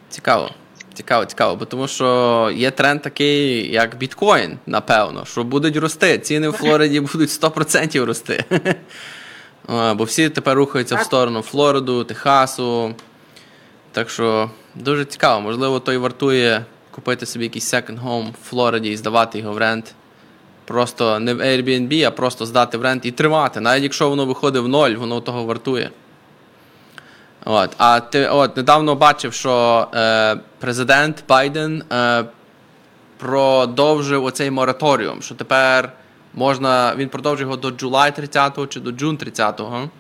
Цікаво. 0.09 0.49
Цікаво, 0.95 1.25
цікаво, 1.25 1.57
бо 1.57 1.65
тому 1.65 1.89
що 1.89 2.51
є 2.55 2.71
тренд 2.71 3.03
такий, 3.03 3.73
як 3.73 3.97
біткоін, 3.97 4.59
напевно, 4.67 5.25
що 5.25 5.45
будуть 5.45 5.77
рости. 5.77 6.19
Ціни 6.19 6.49
в 6.49 6.53
Флориді 6.53 7.01
будуть 7.13 7.29
100% 7.29 8.05
рости. 8.05 8.45
Бо 9.69 10.05
всі 10.05 10.29
тепер 10.29 10.57
рухаються 10.57 10.97
в 10.97 11.03
сторону 11.03 11.43
Флориду, 11.43 12.05
Техасу. 12.05 12.95
Так 13.93 14.11
що 14.11 14.51
дуже 14.75 15.05
цікаво, 15.05 15.41
можливо, 15.41 15.81
той 15.81 15.97
вартує 15.97 16.65
купити 16.91 17.27
собі 17.27 17.45
якийсь 17.45 17.75
second 17.75 18.03
home 18.03 18.31
в 18.31 18.49
Флориді 18.49 18.91
і 18.91 18.97
здавати 18.97 19.39
його 19.39 19.53
в 19.53 19.59
рент. 19.59 19.95
Просто 20.65 21.21
не 21.21 21.35
в 21.35 21.41
Airbnb, 21.41 22.03
а 22.07 22.11
просто 22.11 22.47
здати 22.47 22.79
в 22.79 22.83
рент 22.83 23.07
і 23.07 23.11
тримати. 23.11 23.61
Навіть 23.61 23.83
якщо 23.83 24.09
воно 24.09 24.27
виходить 24.27 24.63
в 24.63 24.69
ноль, 24.69 24.91
воно 24.91 25.21
того 25.21 25.45
вартує. 25.45 25.91
От. 27.45 27.71
А 27.79 28.01
ти 28.01 28.29
от 28.29 28.57
недавно 28.57 28.95
бачив, 28.95 29.33
що 29.33 29.89
е, 29.95 30.37
президент 30.59 31.25
Байден 31.29 31.83
е, 31.93 32.25
продовжив 33.19 34.25
оцей 34.25 34.51
мораторіум, 34.51 35.23
що 35.23 35.35
тепер 35.35 35.93
можна, 36.35 36.95
він 36.97 37.09
продовжив 37.09 37.47
його 37.47 37.57
до 37.57 37.69
July 37.69 38.13
30 38.13 38.69
чи 38.69 38.81
до 38.81 38.91
June 38.91 39.25
30-го. 39.25 39.91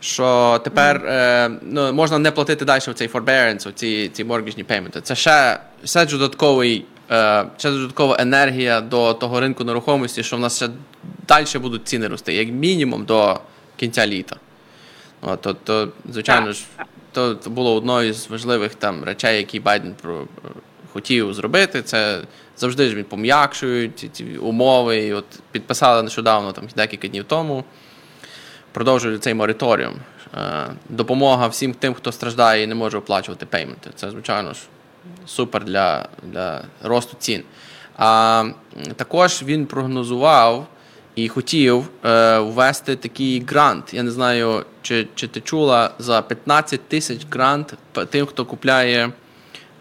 Що 0.00 0.60
тепер 0.64 0.96
е, 0.96 1.50
ну, 1.62 1.92
можна 1.92 2.18
не 2.18 2.30
платити 2.30 2.64
далі 2.64 2.80
в 2.86 2.94
цей 2.94 3.08
forbearance, 3.08 3.72
ці 3.72 4.08
ці 4.08 4.24
mortgage 4.24 4.64
payment. 4.64 5.00
Це 5.00 5.14
ще 5.14 5.58
ще, 5.84 6.06
додатковий, 6.06 6.84
е, 7.10 7.46
ще 7.56 7.70
додаткова 7.70 8.16
енергія 8.18 8.80
до 8.80 9.14
того 9.14 9.40
ринку 9.40 9.64
нерухомості, 9.64 10.22
що 10.22 10.36
в 10.36 10.40
нас 10.40 10.56
ще 10.56 10.68
далі 11.28 11.58
будуть 11.58 11.88
ціни 11.88 12.08
рости, 12.08 12.34
як 12.34 12.48
мінімум 12.48 13.04
до 13.04 13.40
кінця 13.76 14.06
літа. 14.06 14.36
От, 15.20 15.40
то, 15.40 15.54
то, 15.54 15.88
звичайно 16.10 16.52
ж, 16.52 16.64
то, 17.12 17.34
то 17.34 17.50
було 17.50 17.74
одною 17.74 18.14
з 18.14 18.30
важливих 18.30 18.74
там 18.74 19.04
речей, 19.04 19.36
які 19.36 19.60
Байден 19.60 19.94
про, 20.02 20.26
хотів 20.92 21.34
зробити. 21.34 21.82
Це 21.82 22.20
завжди 22.56 22.88
ж 22.88 23.02
пом'якшують 23.02 23.98
ці, 23.98 24.08
ці 24.08 24.24
умови. 24.24 24.98
І 24.98 25.12
от 25.12 25.24
Підписали 25.52 26.02
нещодавно, 26.02 26.52
там 26.52 26.64
декілька 26.76 27.08
днів 27.08 27.24
тому. 27.24 27.64
Продовжують 28.72 29.22
цей 29.22 29.34
мораторіум. 29.34 29.94
Е, 30.36 30.66
допомога 30.88 31.46
всім 31.46 31.74
тим, 31.74 31.94
хто 31.94 32.12
страждає 32.12 32.62
і 32.62 32.66
не 32.66 32.74
може 32.74 32.98
оплачувати 32.98 33.46
пейменти. 33.46 33.90
Це, 33.94 34.10
звичайно 34.10 34.52
ж, 34.52 34.60
супер 35.26 35.64
для 35.64 36.08
для 36.22 36.64
росту 36.82 37.16
цін. 37.18 37.42
А 37.96 38.44
також 38.96 39.42
він 39.42 39.66
прогнозував 39.66 40.66
і 41.14 41.28
хотів 41.28 41.88
е, 42.04 42.38
ввести 42.38 42.96
такий 42.96 43.44
грант. 43.48 43.94
Я 43.94 44.02
не 44.02 44.10
знаю, 44.10 44.64
чи 44.82 45.08
чи 45.14 45.28
ти 45.28 45.40
чула 45.40 45.90
за 45.98 46.22
15 46.22 46.88
тисяч 46.88 47.26
грант 47.30 47.74
тим, 48.10 48.26
хто 48.26 48.44
купляє 48.44 49.12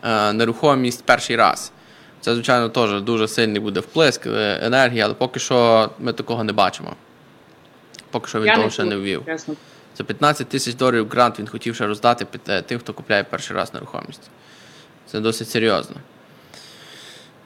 е, 0.04 0.34
нерухомість 0.34 1.06
перший 1.06 1.36
раз. 1.36 1.73
Це, 2.24 2.34
звичайно, 2.34 2.70
теж 2.70 3.02
дуже 3.02 3.28
сильний 3.28 3.60
буде 3.60 3.80
вплеск 3.80 4.28
е, 4.28 4.60
енергії, 4.64 5.02
але 5.02 5.14
поки 5.14 5.40
що 5.40 5.90
ми 6.00 6.14
такого 6.14 6.44
не 6.44 6.54
бачимо. 6.54 6.96
Поки 8.12 8.28
що 8.28 8.40
він 8.40 8.48
Я 8.48 8.56
того 8.56 8.70
ще 8.70 8.84
не 8.84 8.98
ввів. 8.98 9.24
За 9.98 10.04
15 10.04 10.50
тисяч 10.50 10.76
доларів 10.76 11.10
грант 11.10 11.40
він 11.40 11.48
хотів 11.48 11.76
ще 11.76 11.88
роздати 11.88 12.28
е, 12.48 12.62
тим, 12.62 12.80
хто 12.80 12.94
купляє 12.94 13.24
перший 13.24 13.56
раз 13.56 13.74
нерухомість. 13.74 14.22
Це 15.08 15.20
досить 15.20 15.50
серйозно. 15.50 15.96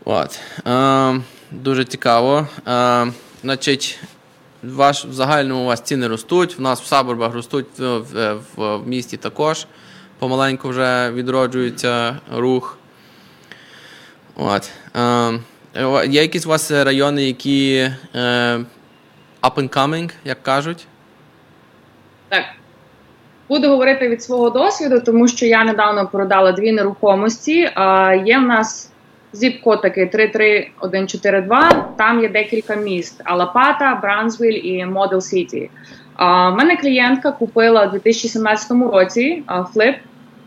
От. 0.05 0.39
Е, 0.67 1.21
Дуже 1.51 1.85
цікаво. 1.85 2.47
Е, 2.67 3.11
Значить, 3.41 3.99
ваш, 4.63 5.05
в 5.05 5.13
загальному 5.13 5.61
у 5.61 5.65
вас 5.65 5.81
ціни 5.81 6.07
ростуть, 6.07 6.57
в 6.57 6.61
нас 6.61 6.81
в 6.81 6.85
Сабурбах 6.85 7.33
ростуть 7.33 7.65
в, 7.77 7.99
в, 8.55 8.77
в 8.77 8.87
місті 8.87 9.17
також. 9.17 9.65
Помаленьку 10.19 10.69
вже 10.69 11.11
відроджується 11.11 12.19
рух. 12.35 12.77
От. 14.37 14.71
Е, 14.95 15.39
Є 16.07 16.21
якісь 16.21 16.45
у 16.45 16.49
вас 16.49 16.71
райони, 16.71 17.23
які 17.23 17.89
е, 18.15 18.59
up 19.41 19.53
and 19.55 19.69
coming, 19.69 20.11
як 20.25 20.43
кажуть? 20.43 20.87
Так. 22.29 22.43
Буду 23.49 23.69
говорити 23.69 24.09
від 24.09 24.23
свого 24.23 24.49
досвіду, 24.49 24.99
тому 24.99 25.27
що 25.27 25.45
я 25.45 25.63
недавно 25.63 26.07
продала 26.07 26.51
дві 26.51 26.71
нерухомості. 26.71 27.71
А 27.75 28.13
Є 28.25 28.37
в 28.37 28.41
нас 28.41 28.91
Зіп-код 29.33 29.81
такий 29.81 30.05
33142, 30.05 31.69
Там 31.97 32.21
є 32.21 32.29
декілька 32.29 32.75
міст: 32.75 33.21
Алапата, 33.23 33.99
Бранзвіль 34.01 34.61
і 34.63 34.85
Модел 34.85 35.21
Сіті. 35.21 35.69
У 36.19 36.23
мене 36.55 36.77
клієнтка 36.77 37.31
купила 37.31 37.87
у 37.87 37.91
2017 37.91 38.71
році 38.71 39.43
флип 39.73 39.95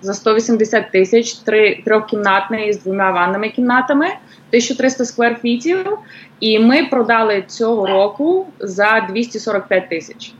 за 0.02 0.14
180 0.14 0.90
тисяч, 0.90 1.32
три 1.32 1.82
трьохкімнатний 1.84 2.72
з 2.72 2.82
двома 2.82 3.10
ванними 3.10 3.48
кімнатами, 3.48 4.06
1300 4.06 5.04
сквер 5.04 5.38
фітів. 5.42 5.98
І 6.40 6.58
ми 6.58 6.84
продали 6.84 7.44
цього 7.46 7.86
року 7.86 8.46
за 8.60 9.06
245 9.10 9.88
тисяч. 9.88 10.32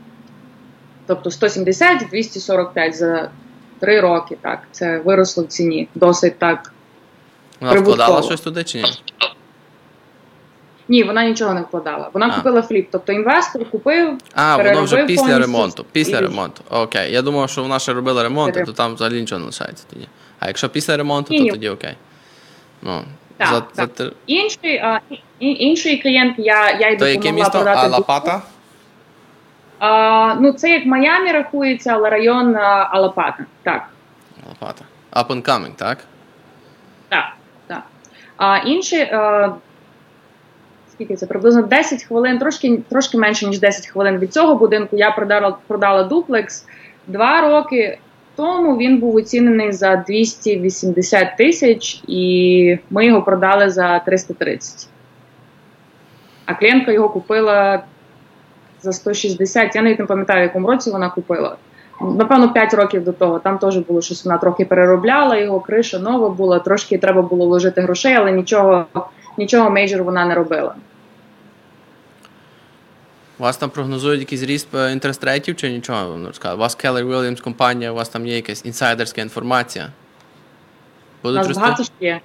Тобто 1.07 1.31
170 1.31 2.07
245 2.11 2.95
за 2.95 3.29
три 3.79 4.01
роки. 4.01 4.37
Так, 4.41 4.59
це 4.71 4.99
виросло 4.99 5.43
в 5.43 5.47
ціні. 5.47 5.87
Досить 5.95 6.39
так. 6.39 6.73
Вона 7.59 7.81
вкладала 7.81 8.21
щось 8.21 8.41
туди 8.41 8.63
чи 8.63 8.77
ні? 8.77 8.85
Ні, 10.91 11.03
вона 11.03 11.23
нічого 11.23 11.53
не 11.53 11.61
вкладала. 11.61 12.09
Вона 12.13 12.27
а. 12.27 12.35
купила 12.35 12.61
фліп. 12.61 12.87
Тобто 12.91 13.13
інвестор 13.13 13.69
купив. 13.69 14.17
А, 14.35 14.57
воно 14.57 14.83
вже 14.83 15.05
після 15.05 15.39
ремонту. 15.39 15.85
Після 15.91 16.17
і... 16.17 16.21
ремонту. 16.21 16.63
Окей. 16.69 17.11
Я 17.11 17.21
думав, 17.21 17.49
що 17.49 17.61
вона 17.61 17.79
ще 17.79 17.93
робила 17.93 18.23
ремонт, 18.23 18.65
то 18.65 18.73
там 18.73 18.95
взагалі 18.95 19.19
нічого 19.19 19.39
не 19.39 19.45
лишається 19.45 19.85
тоді. 19.93 20.07
А 20.39 20.47
якщо 20.47 20.69
після 20.69 20.97
ремонту, 20.97 21.33
ні, 21.33 21.45
то 21.45 21.55
тоді 21.55 21.69
окей. 21.69 21.95
Ну, 22.81 23.01
так, 23.37 23.49
за, 23.49 23.61
так. 23.61 23.89
За... 23.97 24.11
Інший, 24.27 24.77
а, 24.77 24.99
інший 25.39 26.01
клієнт, 26.01 26.35
я 26.37 26.71
я 26.79 26.89
й 26.89 26.97
То 26.97 27.07
яке 27.07 27.31
місто? 27.31 27.51
продати. 27.51 27.79
А 27.83 27.87
Лапата? 27.87 28.41
А, 29.79 30.35
ну, 30.39 30.51
це 30.51 30.69
як 30.69 30.85
Майамі 30.85 31.31
рахується, 31.31 31.93
але 31.93 32.09
район 32.09 32.55
Алапата. 32.55 33.45
Так. 33.63 33.89
Алапата. 34.45 34.85
Up 35.11 35.27
and 35.27 35.49
coming, 35.49 35.75
так? 35.75 35.97
Так. 37.09 37.33
А 38.37 38.57
інші, 38.57 38.97
е, 38.97 39.49
скільки 41.01 41.15
це 41.15 41.25
приблизно 41.25 41.61
10 41.61 42.03
хвилин, 42.03 42.39
трошки 42.39 42.79
трошки 42.89 43.17
менше 43.17 43.47
ніж 43.47 43.59
10 43.59 43.87
хвилин 43.87 44.17
від 44.17 44.33
цього 44.33 44.55
будинку. 44.55 44.97
Я 44.97 45.11
продала 45.11 45.57
продала 45.67 46.03
дуплекс 46.03 46.65
два 47.07 47.41
роки. 47.41 47.97
Тому 48.35 48.77
він 48.77 48.97
був 48.97 49.15
оцінений 49.15 49.71
за 49.71 49.95
280 49.95 51.37
тисяч, 51.37 52.03
і 52.07 52.77
ми 52.89 53.05
його 53.05 53.21
продали 53.21 53.69
за 53.69 53.99
330. 53.99 54.87
А 56.45 56.53
клієнтка 56.53 56.91
його 56.91 57.09
купила 57.09 57.83
за 58.81 58.93
160. 58.93 59.75
Я 59.75 59.81
навіть 59.81 59.99
не 59.99 60.05
пам'ятаю, 60.05 60.39
в 60.39 60.43
якому 60.43 60.67
році 60.67 60.91
вона 60.91 61.09
купила 61.09 61.55
напевно 62.01 62.53
5 62.53 62.73
років 62.73 63.03
до 63.03 63.11
того. 63.11 63.39
Там 63.39 63.57
теж 63.57 63.77
було 63.77 64.01
щось, 64.01 64.25
вона 64.25 64.37
трохи 64.37 64.65
переробляла 64.65 65.37
його, 65.37 65.59
криша 65.59 65.99
нова 65.99 66.29
була, 66.29 66.59
трошки 66.59 66.97
треба 66.97 67.21
було 67.21 67.45
вложити 67.45 67.81
грошей, 67.81 68.13
але 68.13 68.31
нічого 68.31 68.85
нічого 69.37 69.69
мейджор 69.69 70.03
вона 70.03 70.25
не 70.25 70.35
робила. 70.35 70.75
Вас 73.41 73.57
там 73.57 73.69
прогнозують 73.69 74.19
якийсь 74.19 74.43
ріст 74.43 74.67
interest 74.91 75.28
rate 75.28 75.46
ів 75.46 75.55
чи 75.55 75.71
нічого? 75.71 76.19
У 76.53 76.57
вас 76.57 76.77
Keller 76.77 77.07
Williams 77.07 77.41
компанія, 77.41 77.91
у 77.91 77.95
вас 77.95 78.09
там 78.09 78.27
є 78.27 78.35
якась 78.35 78.65
інсайдерська 78.65 79.21
інформація? 79.21 79.89
Будуть 81.23 81.37
Нас 81.37 81.47
рости? 81.47 81.61
багато 81.61 81.83
ж 81.83 81.91
є. 82.01 82.21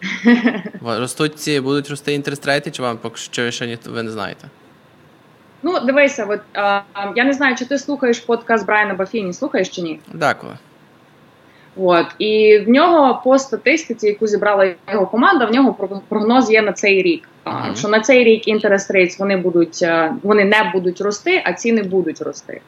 Ростуть 0.83 1.38
ці, 1.38 1.61
будуть 1.61 1.90
рости 1.90 2.14
interest 2.14 2.46
rate 2.46 2.62
и, 2.62 2.70
чи 2.70 2.83
вам 2.83 2.98
поки 2.98 3.16
що 3.16 3.50
ще 3.50 3.66
ні, 3.66 3.79
ви 3.87 4.02
не 4.02 4.11
знаєте? 4.11 4.48
Ну, 5.62 5.81
дивися, 5.81 6.24
от, 6.24 6.40
а, 6.55 6.81
я 7.16 7.24
не 7.24 7.33
знаю, 7.33 7.57
чи 7.57 7.64
ти 7.64 7.79
слухаєш 7.79 8.20
подкаст 8.20 8.66
Брайана 8.66 8.94
Бафіні, 8.94 9.33
слухаєш 9.33 9.68
чи 9.68 9.83
ні? 9.83 10.00
Дякую. 10.12 10.52
От 11.76 12.07
і 12.18 12.59
в 12.59 12.68
нього 12.68 13.20
по 13.24 13.38
статистиці, 13.38 14.07
яку 14.07 14.26
зібрала 14.26 14.74
його 14.92 15.07
команда, 15.07 15.46
в 15.46 15.50
нього 15.50 16.00
прогноз 16.09 16.50
є 16.50 16.62
на 16.62 16.72
цей 16.72 17.02
рік. 17.02 17.29
Uh-huh. 17.46 17.76
Що 17.76 17.88
на 17.88 18.00
цей 18.00 18.24
рік 18.24 18.48
interest 18.49 18.90
rates 18.90 19.18
вони 19.18 19.37
будуть 19.37 19.85
вони 20.22 20.44
не 20.44 20.70
будуть 20.74 21.00
рости, 21.00 21.42
а 21.44 21.52
ціни 21.52 21.82
будуть 21.82 22.22
рости. 22.22 22.61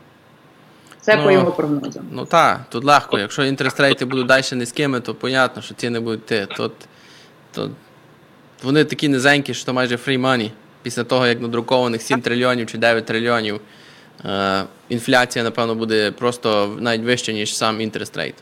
Це 1.00 1.16
ну, 1.16 1.24
по 1.24 1.30
його 1.30 1.52
прогнозам. 1.52 2.04
Ну 2.12 2.24
так, 2.24 2.60
тут 2.70 2.84
легко. 2.84 3.18
Якщо 3.18 3.44
інтерес 3.44 3.80
рейти 3.80 4.04
будуть 4.04 4.26
далі 4.26 4.44
низькими, 4.52 5.00
то 5.00 5.16
зрозуміло, 5.20 5.48
що 5.60 5.74
ціни 5.74 6.00
будуть 6.00 6.20
йти. 6.20 6.46
Тут, 6.56 6.72
тут 7.54 7.70
вони 8.62 8.85
такі 8.85 9.08
низенькі, 9.08 9.54
що 9.54 9.74
майже 9.74 9.96
free 9.96 10.20
money 10.20 10.50
після 10.83 11.04
того, 11.04 11.26
як 11.26 11.40
надрукованих 11.40 12.02
7 12.02 12.20
трильйонів 12.20 12.66
чи 12.66 12.79
9 12.79 13.06
трильйонів, 13.06 13.60
е, 14.24 14.64
інфляція, 14.88 15.44
напевно, 15.44 15.74
буде 15.74 16.10
просто 16.10 16.76
навіть 16.81 17.02
вища, 17.02 17.33
ніж 17.33 17.56
сам 17.56 17.81
інтерест 17.81 18.16
рейт. 18.16 18.35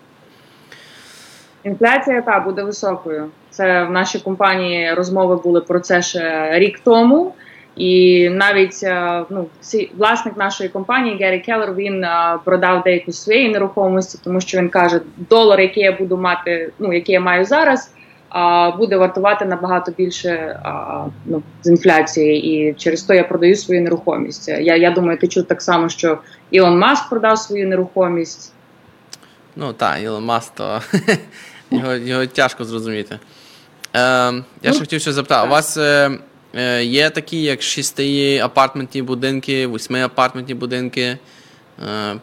Інфляція 1.67 2.23
та 2.23 2.41
буде 2.41 2.63
високою. 2.63 3.29
Це 3.51 3.85
в 3.85 3.91
нашій 3.91 4.19
компанії 4.19 4.95
розмови 4.95 5.37
були 5.37 5.61
про 5.61 5.81
це 5.81 6.03
ще 6.03 6.51
рік 6.59 6.81
тому. 6.85 7.33
І 7.77 8.29
навіть 8.29 8.81
е, 8.83 9.25
ну, 9.31 9.47
власник 9.97 10.37
нашої 10.37 10.69
компанії 10.69 11.17
Геррі 11.17 11.41
Келлер, 11.41 11.75
він 11.75 12.05
е, 12.05 12.39
продав 12.45 12.83
деяку 12.83 13.13
своєї 13.13 13.49
нерухомості, 13.49 14.19
тому 14.25 14.41
що 14.41 14.59
він 14.59 14.69
каже, 14.69 15.01
долар, 15.17 15.61
який 15.61 15.83
я 15.83 15.93
буду 15.93 16.17
мати, 16.17 16.73
ну 16.79 16.93
який 16.93 17.13
я 17.13 17.21
маю 17.21 17.45
зараз, 17.45 17.91
буде 18.79 18.97
вартувати 18.97 19.45
набагато 19.45 19.93
більше 19.93 20.61
ну, 21.27 21.43
з 21.63 21.71
інфляції, 21.71 22.47
і 22.47 22.75
через 22.75 23.03
то 23.03 23.15
я 23.15 23.25
продаю 23.25 23.57
свою 23.57 23.83
нерухомість. 23.83 24.49
Я 24.49 24.77
я 24.77 24.91
думаю, 24.91 25.19
ти 25.19 25.29
чув 25.29 25.45
так 25.45 25.63
само, 25.63 25.89
що 25.89 26.19
Ілон 26.51 26.79
Маск 26.79 27.09
продав 27.09 27.39
свою 27.39 27.69
нерухомість. 27.69 28.53
Ну 29.57 29.73
так, 29.73 30.03
Ілон 30.03 30.25
Маск, 30.25 30.55
то 30.55 30.81
його 31.71 31.95
його 31.95 32.27
тяжко 32.27 32.65
зрозуміти. 32.65 33.19
я 33.95 34.43
Ну, 34.63 34.71
ще 34.73 34.81
хотів 34.81 35.01
ще 35.01 35.13
запитати, 35.13 35.47
у 35.47 35.51
вас 35.51 35.77
е, 35.77 36.11
е, 36.55 36.85
є 36.85 37.11
такі, 37.11 37.43
як 37.43 37.63
шести 37.63 38.39
апартментні 38.39 39.03
будинки, 39.03 39.67
восьми 39.67 40.03
апартментні 40.03 40.55
будинки? 40.55 41.03
Е, 41.03 41.19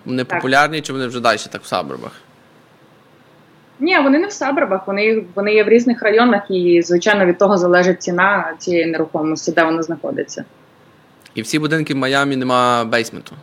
вони 0.06 0.24
Так. 0.24 0.38
популярні 0.38 0.82
чи 0.82 0.94
вони 0.94 1.08
вже 1.08 1.20
далі 1.20 1.38
так 1.52 1.64
в 1.64 1.66
сабробах? 1.66 2.12
Ні, 3.80 4.00
вони 4.00 4.20
не 4.20 4.28
в 4.28 4.32
сабробах, 4.32 4.88
вони, 4.88 5.24
вони 5.36 5.54
є 5.54 5.64
в 5.64 5.70
різних 5.70 6.02
районах, 6.04 6.44
і 6.50 6.82
звичайно 6.82 7.26
від 7.26 7.38
того 7.38 7.58
залежить 7.58 8.02
ціна 8.02 8.54
цієї 8.58 8.86
нерухомості, 8.86 9.52
де 9.52 9.64
вона 9.64 9.84
знаходиться. 9.84 10.46
І 11.36 11.42
всі 11.42 11.60
будинки 11.60 11.94
в 11.94 11.98
Майамі 11.98 12.36
нема 12.36 12.84
бейсменту. 12.84 13.36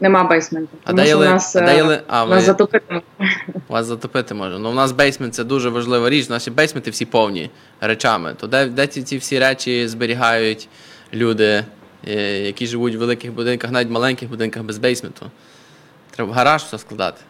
Нема 0.00 0.24
бейсменту. 0.24 0.76
А 0.84 0.92
де 0.92 1.06
є 1.06 1.14
ли- 1.14 1.28
нас, 1.28 1.56
а 1.56 1.60
де 1.60 1.76
є 1.76 1.82
ли- 1.82 2.02
а, 2.08 2.24
нас 2.26 2.28
ви- 2.38 2.40
затопити. 2.40 3.00
Вас 3.68 3.86
затопити 3.86 4.34
може. 4.34 4.58
Ну, 4.58 4.70
у 4.70 4.74
нас 4.74 4.92
basement 4.92 5.34
це 5.34 5.44
дуже 5.44 5.68
важлива 5.68 6.10
річ. 6.10 6.28
Наші 6.28 6.50
basement 6.50 6.86
и 6.86 6.90
всі 6.90 7.04
повні 7.06 7.50
речами. 7.80 8.34
То 8.40 8.46
де, 8.46 8.66
де 8.66 8.86
ці, 8.86 9.02
ці 9.02 9.16
всі 9.18 9.38
речі 9.38 9.88
зберігають 9.88 10.68
люди, 11.14 11.64
е, 12.08 12.22
які 12.38 12.66
живуть 12.66 12.94
в 12.94 12.98
великих 12.98 13.32
будинках, 13.32 13.70
навіть 13.70 13.88
в 13.88 13.92
маленьких 13.92 14.28
будинках 14.28 14.62
без 14.62 14.78
basement 14.78 15.16
у? 15.16 15.26
Треба 16.10 16.30
в 16.32 16.34
гараж 16.34 16.62
все 16.62 16.78
складати. 16.78 17.20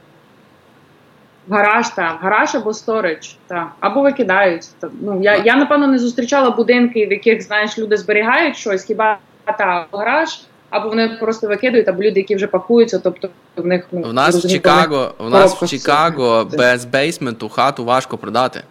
В 1.49 1.53
гараж, 1.53 1.89
так, 1.89 2.21
в 2.21 2.25
гараж 2.25 2.55
або 2.55 2.75
storage, 2.75 3.37
так. 3.47 3.69
або 3.81 4.03
викидають. 4.03 4.65
Та, 4.81 4.91
Ну, 5.01 5.21
я, 5.23 5.37
я, 5.37 5.57
напевно, 5.57 5.87
не 5.87 5.99
зустрічала 5.99 6.51
будинки, 6.51 7.07
в 7.07 7.11
яких, 7.13 7.43
знаєш, 7.43 7.79
люди 7.79 7.97
зберігають 7.97 8.57
щось, 8.57 8.85
хіба 8.85 9.19
та 9.59 9.87
в 9.93 9.97
гараж, 9.97 10.41
або 10.71 10.89
вони 10.89 11.09
просто 11.09 11.49
викидають, 11.49 11.89
або 11.89 12.03
люди, 12.03 12.21
які 12.21 12.37
вже 12.37 12.47
пакуються, 12.47 12.99
тобто 12.99 13.29
в 13.57 13.67
них 13.67 13.87
ну, 13.93 14.09
У 14.09 14.13
нас 14.13 14.45
в 14.45 14.49
Чикаго, 14.49 15.15
у 15.19 15.29
нас 15.29 15.63
в 15.63 15.69
Чикаго 15.69 16.45
без 16.45 16.85
бейсменту 16.85 17.49
хату 17.49 17.85
важко 17.85 18.19
продати. 18.19 18.63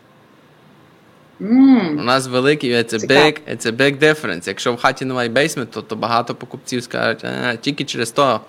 М, 1.41 1.97
У 1.99 2.03
нас 2.03 2.27
великий 2.27 2.73
it's 2.73 2.93
a 2.93 3.07
big, 3.07 3.39
it's 3.53 3.65
a 3.65 3.71
big 3.71 3.99
difference. 3.99 4.47
Якщо 4.47 4.73
в 4.73 4.81
хаті 4.81 5.05
немає 5.05 5.29
бейсменту, 5.29 5.81
то 5.81 5.95
багато 5.95 6.35
покупців 6.35 6.83
скажуть, 6.83 7.25
а, 7.25 7.55
тільки 7.55 7.85
через 7.85 8.11
то 8.11 8.41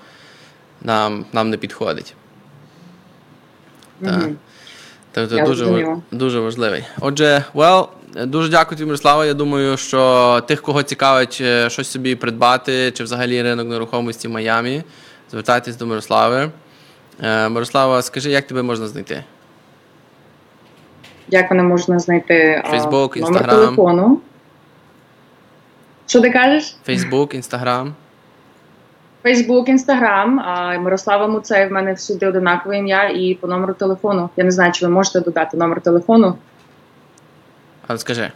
нам, 0.82 1.24
нам 1.32 1.50
не 1.50 1.56
підходить. 1.56 2.14
Так. 4.04 4.28
Тобто 5.12 5.36
Я 5.36 5.44
дуже, 5.44 5.96
дуже 6.10 6.40
важливий. 6.40 6.84
Отже, 7.00 7.44
well, 7.54 7.86
дуже 8.14 8.50
дякую 8.50 8.78
тобі, 8.78 8.86
Мирослава. 8.86 9.26
Я 9.26 9.34
думаю, 9.34 9.76
що 9.76 10.42
тих, 10.46 10.62
кого 10.62 10.82
цікавить 10.82 11.38
е, 11.40 11.70
щось 11.70 11.90
собі 11.90 12.14
придбати, 12.14 12.90
чи 12.90 13.04
взагалі 13.04 13.42
ринок 13.42 13.68
нерухомості 13.68 14.28
в 14.28 14.30
Майамі, 14.30 14.82
звертайтесь 15.30 15.76
до 15.76 15.86
Мирослави. 15.86 16.50
Е, 17.22 17.48
Мирослава, 17.48 18.02
скажи, 18.02 18.30
як 18.30 18.46
тебе 18.46 18.62
можна 18.62 18.88
знайти? 18.88 19.24
Як 21.28 21.50
мене 21.50 21.62
можна 21.62 21.98
знайти? 21.98 22.62
Фейсбук, 22.70 23.16
Інстаграм. 23.16 23.56
телефону. 23.56 24.20
Що 26.06 26.20
ти 26.20 26.30
кажеш? 26.30 26.76
Фейсбук, 26.84 27.34
Інстаграм. 27.34 27.94
Фейсбук, 29.22 29.68
Інстаграм, 29.68 30.40
а 30.40 30.78
Мирослава 30.78 31.26
Муцей 31.26 31.68
в 31.68 31.72
мене 31.72 31.92
всюди 31.92 32.26
одинакове 32.26 32.78
ім'я 32.78 33.08
і 33.08 33.34
по 33.34 33.46
номеру 33.46 33.74
телефону. 33.74 34.30
Я 34.36 34.44
не 34.44 34.50
знаю, 34.50 34.72
чи 34.72 34.86
ви 34.86 34.92
можете 34.92 35.20
додати 35.20 35.56
номер 35.56 35.80
телефону 35.80 36.36
А 37.90 37.98
скажи. 37.98 38.32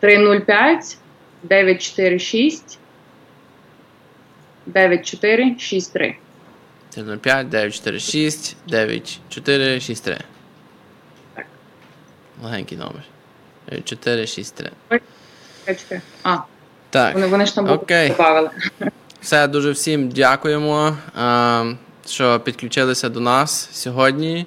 305 0.00 0.98
946 1.42 2.78
9463. 4.66 6.16
05 7.22 7.48
946 7.48 8.56
9463. 8.66 10.18
Так. 11.34 11.46
Легенький 12.42 12.78
номер. 12.78 13.02
9463. 13.68 14.70
А, 16.22 16.38
Так. 16.90 17.14
вони, 17.14 17.26
вони 17.26 17.46
ж 17.46 17.54
там 17.54 17.70
Окей. 17.70 18.14
Все, 19.20 19.48
дуже 19.48 19.70
всім 19.70 20.08
дякуємо, 20.08 20.96
е, 21.18 21.76
що 22.06 22.40
підключилися 22.40 23.08
до 23.08 23.20
нас 23.20 23.68
сьогодні. 23.72 24.46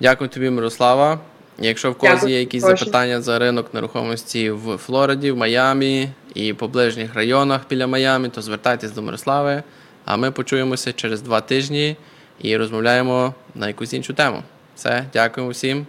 Дякую 0.00 0.30
тобі, 0.30 0.50
Мирослава. 0.50 1.20
Якщо 1.58 1.90
в 1.90 1.94
когось 1.94 2.24
є 2.24 2.40
якісь 2.40 2.62
прошу. 2.62 2.76
запитання 2.76 3.20
за 3.20 3.38
ринок 3.38 3.74
нерухомості 3.74 4.50
в 4.50 4.76
Флориді, 4.76 5.30
в 5.30 5.36
Майамі 5.36 6.08
і 6.34 6.52
по 6.52 6.68
ближніх 6.68 7.14
районах 7.14 7.60
біля 7.70 7.86
Майамі, 7.86 8.28
то 8.28 8.42
звертайтесь 8.42 8.90
до 8.90 9.02
Мирослави. 9.02 9.62
А 10.04 10.16
ми 10.16 10.30
почуємося 10.30 10.92
через 10.92 11.22
два 11.22 11.40
тижні 11.40 11.96
і 12.40 12.56
розмовляємо 12.56 13.34
на 13.54 13.68
якусь 13.68 13.92
іншу 13.92 14.14
тему. 14.14 14.42
Все, 14.76 15.04
дякуємо 15.12 15.52
всім. 15.52 15.86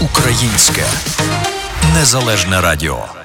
Українське 0.00 0.82
незалежне 1.94 2.60
радіо. 2.60 3.17